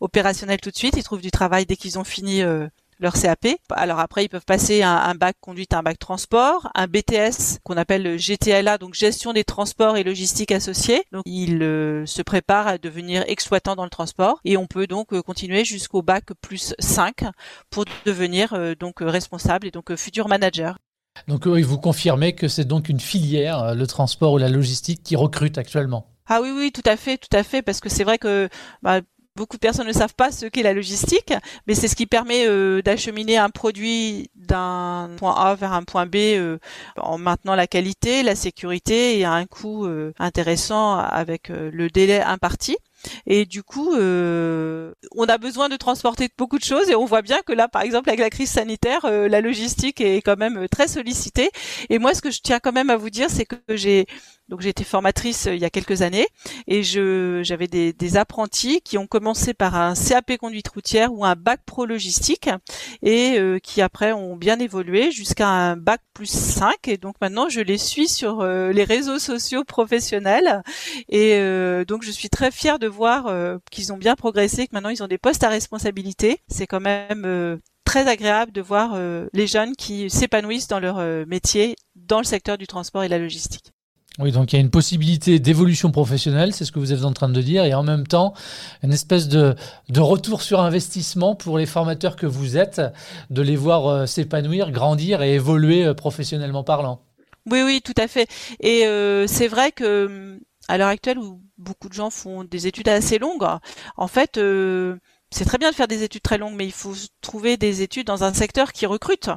opérationnels 0.00 0.60
tout 0.60 0.70
de 0.70 0.76
suite. 0.76 0.94
Ils 0.96 1.02
trouvent 1.02 1.20
du 1.20 1.30
travail 1.30 1.66
dès 1.66 1.76
qu'ils 1.76 1.98
ont 1.98 2.04
fini 2.04 2.42
euh, 2.42 2.68
leur 2.98 3.14
CAP. 3.14 3.46
Alors 3.70 3.98
après, 3.98 4.24
ils 4.24 4.28
peuvent 4.28 4.44
passer 4.44 4.82
un, 4.82 5.14
bac 5.14 5.36
conduite, 5.40 5.72
un 5.74 5.82
bac 5.82 5.98
transport, 5.98 6.70
un 6.74 6.86
BTS 6.86 7.60
qu'on 7.64 7.76
appelle 7.76 8.02
le 8.02 8.16
GTLA, 8.16 8.78
donc 8.78 8.94
gestion 8.94 9.32
des 9.32 9.44
transports 9.44 9.96
et 9.96 10.02
logistique 10.02 10.52
associés. 10.52 11.02
Donc 11.12 11.22
ils 11.26 11.62
euh, 11.62 12.04
se 12.06 12.22
préparent 12.22 12.66
à 12.66 12.78
devenir 12.78 13.24
exploitants 13.26 13.76
dans 13.76 13.84
le 13.84 13.90
transport 13.90 14.40
et 14.44 14.56
on 14.56 14.66
peut 14.66 14.86
donc 14.86 15.12
euh, 15.12 15.22
continuer 15.22 15.64
jusqu'au 15.64 16.02
bac 16.02 16.26
plus 16.40 16.74
5 16.78 17.24
pour 17.70 17.84
devenir 18.04 18.54
donc 18.78 18.96
responsable 19.00 19.66
et 19.66 19.70
donc 19.70 19.94
futur 19.96 20.28
manager. 20.28 20.78
Donc 21.26 21.46
vous 21.46 21.78
confirmez 21.78 22.34
que 22.34 22.48
c'est 22.48 22.64
donc 22.64 22.88
une 22.88 23.00
filière, 23.00 23.74
le 23.74 23.86
transport 23.86 24.34
ou 24.34 24.38
la 24.38 24.48
logistique, 24.48 25.02
qui 25.02 25.16
recrute 25.16 25.58
actuellement 25.58 26.06
ah 26.32 26.40
oui, 26.40 26.52
oui, 26.56 26.70
tout 26.70 26.88
à 26.88 26.96
fait, 26.96 27.18
tout 27.18 27.36
à 27.36 27.42
fait, 27.42 27.60
parce 27.60 27.80
que 27.80 27.88
c'est 27.88 28.04
vrai 28.04 28.16
que 28.16 28.48
bah, 28.82 29.00
beaucoup 29.36 29.56
de 29.56 29.60
personnes 29.60 29.86
ne 29.86 29.92
savent 29.92 30.14
pas 30.14 30.32
ce 30.32 30.46
qu'est 30.46 30.62
la 30.62 30.72
logistique, 30.72 31.32
mais 31.66 31.74
c'est 31.74 31.88
ce 31.88 31.96
qui 31.96 32.06
permet 32.06 32.46
euh, 32.46 32.82
d'acheminer 32.82 33.36
un 33.38 33.50
produit 33.50 34.30
d'un 34.34 35.10
point 35.16 35.34
A 35.34 35.54
vers 35.54 35.72
un 35.72 35.82
point 35.82 36.06
B 36.06 36.16
euh, 36.16 36.58
en 36.96 37.18
maintenant 37.18 37.54
la 37.54 37.66
qualité, 37.66 38.22
la 38.22 38.34
sécurité 38.34 39.18
et 39.18 39.24
à 39.24 39.32
un 39.32 39.46
coût 39.46 39.86
euh, 39.86 40.12
intéressant 40.18 40.98
avec 40.98 41.48
le 41.48 41.88
délai 41.88 42.20
imparti. 42.20 42.76
Et 43.26 43.46
du 43.46 43.62
coup, 43.62 43.94
euh, 43.94 44.92
on 45.16 45.24
a 45.26 45.38
besoin 45.38 45.68
de 45.68 45.76
transporter 45.76 46.28
beaucoup 46.36 46.58
de 46.58 46.64
choses 46.64 46.90
et 46.90 46.94
on 46.94 47.04
voit 47.04 47.22
bien 47.22 47.40
que 47.46 47.52
là, 47.52 47.68
par 47.68 47.82
exemple, 47.82 48.08
avec 48.10 48.20
la 48.20 48.30
crise 48.30 48.50
sanitaire, 48.50 49.04
euh, 49.04 49.28
la 49.28 49.40
logistique 49.40 50.00
est 50.00 50.22
quand 50.22 50.36
même 50.36 50.68
très 50.68 50.88
sollicitée. 50.88 51.50
Et 51.88 51.98
moi, 51.98 52.14
ce 52.14 52.22
que 52.22 52.30
je 52.30 52.40
tiens 52.42 52.60
quand 52.60 52.72
même 52.72 52.90
à 52.90 52.96
vous 52.96 53.10
dire, 53.10 53.30
c'est 53.30 53.46
que 53.46 53.56
j'ai 53.70 54.06
donc 54.50 54.60
j'ai 54.60 54.68
été 54.68 54.84
formatrice 54.84 55.46
euh, 55.46 55.54
il 55.54 55.60
y 55.60 55.64
a 55.64 55.70
quelques 55.70 56.02
années 56.02 56.26
et 56.66 56.82
je 56.82 57.40
j'avais 57.42 57.66
des, 57.66 58.16
apprentis 58.16 58.80
qui 58.82 58.98
ont 58.98 59.06
commencé 59.06 59.54
par 59.54 59.76
un 59.76 59.94
CAP 59.94 60.36
conduite 60.36 60.68
routière 60.68 61.14
ou 61.14 61.24
un 61.24 61.36
bac 61.36 61.60
pro 61.64 61.86
logistique 61.86 62.50
et 63.02 63.38
qui 63.62 63.82
après 63.82 64.12
ont 64.12 64.36
bien 64.36 64.58
évolué 64.58 65.12
jusqu'à 65.12 65.48
un 65.48 65.76
bac 65.76 66.00
plus 66.12 66.30
5 66.30 66.88
et 66.88 66.96
donc 66.96 67.14
maintenant 67.20 67.48
je 67.48 67.60
les 67.60 67.78
suis 67.78 68.08
sur 68.08 68.42
les 68.42 68.82
réseaux 68.82 69.20
sociaux 69.20 69.62
professionnels 69.62 70.62
et 71.08 71.38
donc 71.86 72.02
je 72.02 72.10
suis 72.10 72.28
très 72.28 72.50
fière 72.50 72.78
de 72.78 72.88
voir 72.88 73.26
euh, 73.26 73.58
qu'ils 73.70 73.92
ont 73.92 73.96
bien 73.96 74.16
progressé, 74.16 74.66
que 74.66 74.74
maintenant 74.74 74.90
ils 74.90 75.02
ont 75.02 75.08
des 75.08 75.18
postes 75.18 75.44
à 75.44 75.48
responsabilité. 75.48 76.40
C'est 76.48 76.66
quand 76.66 76.80
même 76.80 77.24
euh, 77.24 77.56
très 77.84 78.08
agréable 78.08 78.52
de 78.52 78.60
voir 78.60 78.92
euh, 78.94 79.28
les 79.32 79.46
jeunes 79.46 79.76
qui 79.76 80.10
s'épanouissent 80.10 80.68
dans 80.68 80.80
leur 80.80 80.98
métier 81.26 81.76
dans 81.94 82.18
le 82.18 82.24
secteur 82.24 82.58
du 82.58 82.66
transport 82.66 83.02
et 83.02 83.08
la 83.08 83.18
logistique. 83.18 83.72
Oui, 84.20 84.32
donc 84.32 84.52
il 84.52 84.56
y 84.56 84.58
a 84.58 84.62
une 84.62 84.70
possibilité 84.70 85.38
d'évolution 85.38 85.90
professionnelle, 85.90 86.52
c'est 86.52 86.64
ce 86.64 86.72
que 86.72 86.78
vous 86.78 86.92
êtes 86.92 87.04
en 87.04 87.12
train 87.12 87.28
de 87.28 87.40
dire, 87.40 87.64
et 87.64 87.74
en 87.74 87.82
même 87.82 88.06
temps, 88.06 88.34
une 88.82 88.92
espèce 88.92 89.28
de, 89.28 89.54
de 89.88 90.00
retour 90.00 90.42
sur 90.42 90.60
investissement 90.60 91.34
pour 91.34 91.58
les 91.58 91.66
formateurs 91.66 92.16
que 92.16 92.26
vous 92.26 92.56
êtes, 92.56 92.82
de 93.30 93.42
les 93.42 93.56
voir 93.56 94.06
s'épanouir, 94.06 94.70
grandir 94.72 95.22
et 95.22 95.34
évoluer 95.34 95.94
professionnellement 95.94 96.64
parlant. 96.64 97.00
Oui, 97.50 97.62
oui, 97.64 97.80
tout 97.82 97.94
à 97.96 98.08
fait. 98.08 98.28
Et 98.60 98.84
c'est 99.26 99.48
vrai 99.48 99.72
que 99.72 100.38
à 100.70 100.78
l'heure 100.78 100.88
actuelle 100.88 101.18
où 101.18 101.40
beaucoup 101.58 101.88
de 101.88 101.94
gens 101.94 102.10
font 102.10 102.44
des 102.44 102.66
études 102.66 102.88
assez 102.88 103.18
longues, 103.18 103.46
en 103.96 104.06
fait, 104.06 104.38
euh, 104.38 104.96
c'est 105.30 105.44
très 105.44 105.58
bien 105.58 105.70
de 105.70 105.74
faire 105.74 105.88
des 105.88 106.04
études 106.04 106.22
très 106.22 106.38
longues, 106.38 106.54
mais 106.56 106.66
il 106.66 106.72
faut 106.72 106.94
trouver 107.20 107.56
des 107.56 107.82
études 107.82 108.06
dans 108.06 108.22
un 108.22 108.32
secteur 108.32 108.72
qui 108.72 108.86
recrute. 108.86 109.30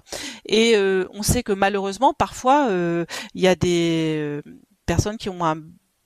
Et 0.46 0.74
euh, 0.76 1.08
on 1.12 1.24
sait 1.24 1.41
que 1.41 1.52
malheureusement, 1.52 2.13
parfois, 2.13 2.67
euh, 2.69 3.06
il 3.34 3.41
y 3.41 3.48
a 3.48 3.56
des 3.56 4.41
personnes 4.86 5.17
qui 5.17 5.30
ont 5.30 5.46
un 5.46 5.56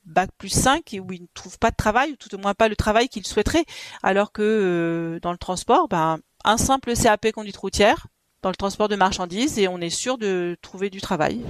bac 0.06 0.30
plus 0.38 0.50
5 0.50 0.94
et 0.94 1.00
où 1.00 1.12
ils 1.12 1.22
ne 1.22 1.28
trouvent 1.34 1.60
pas 1.60 1.72
de 1.72 1.76
travail, 1.76 2.12
ou 2.14 2.16
tout 2.16 2.34
au 2.34 2.38
moins 2.38 2.54
pas 2.54 2.70
le 2.70 2.76
travail 2.76 3.10
qu'ils 3.10 3.28
souhaiteraient, 3.28 3.66
alors 4.04 4.32
que 4.32 5.20
dans 5.22 5.32
le 5.32 5.38
transport, 5.38 5.88
ben, 5.88 6.20
un 6.46 6.58
simple 6.58 6.94
CAP 6.96 7.32
conduite 7.32 7.58
routière, 7.58 8.08
dans 8.42 8.50
le 8.50 8.56
transport 8.56 8.88
de 8.88 8.96
marchandises, 8.96 9.60
et 9.60 9.68
on 9.68 9.80
est 9.80 9.90
sûr 9.90 10.18
de 10.18 10.56
trouver 10.62 10.90
du 10.90 11.02
travail. 11.02 11.42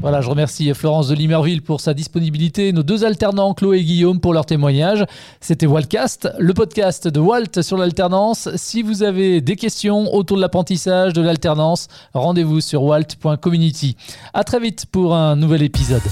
Voilà, 0.00 0.22
je 0.22 0.30
remercie 0.30 0.72
Florence 0.72 1.08
de 1.08 1.14
Limerville 1.14 1.60
pour 1.60 1.82
sa 1.82 1.92
disponibilité, 1.92 2.72
nos 2.72 2.82
deux 2.82 3.04
alternants, 3.04 3.52
Chloé 3.52 3.80
et 3.80 3.84
Guillaume, 3.84 4.18
pour 4.18 4.32
leur 4.32 4.46
témoignage. 4.46 5.04
C'était 5.40 5.66
Waltcast, 5.66 6.30
le 6.38 6.54
podcast 6.54 7.06
de 7.06 7.20
Walt 7.20 7.60
sur 7.60 7.76
l'alternance. 7.76 8.48
Si 8.56 8.80
vous 8.80 9.02
avez 9.02 9.42
des 9.42 9.56
questions 9.56 10.14
autour 10.14 10.38
de 10.38 10.42
l'apprentissage, 10.42 11.12
de 11.12 11.20
l'alternance, 11.20 11.88
rendez-vous 12.14 12.62
sur 12.62 12.82
walt.community. 12.82 13.94
À 14.32 14.42
très 14.42 14.58
vite 14.58 14.86
pour 14.90 15.14
un 15.14 15.36
nouvel 15.36 15.62
épisode. 15.62 16.02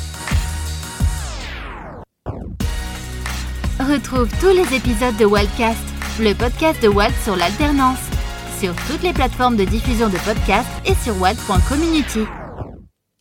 Retrouve 3.80 4.28
tous 4.40 4.48
les 4.48 4.76
épisodes 4.76 5.16
de 5.16 5.24
Waltcast, 5.24 5.78
le 6.20 6.34
podcast 6.34 6.82
de 6.82 6.88
Walt 6.88 7.12
sur 7.22 7.36
l'alternance, 7.36 7.98
sur 8.58 8.74
toutes 8.88 9.02
les 9.02 9.12
plateformes 9.12 9.56
de 9.56 9.64
diffusion 9.64 10.08
de 10.08 10.18
podcasts 10.18 10.68
et 10.84 10.94
sur 10.94 11.20
walt.community. 11.20 12.26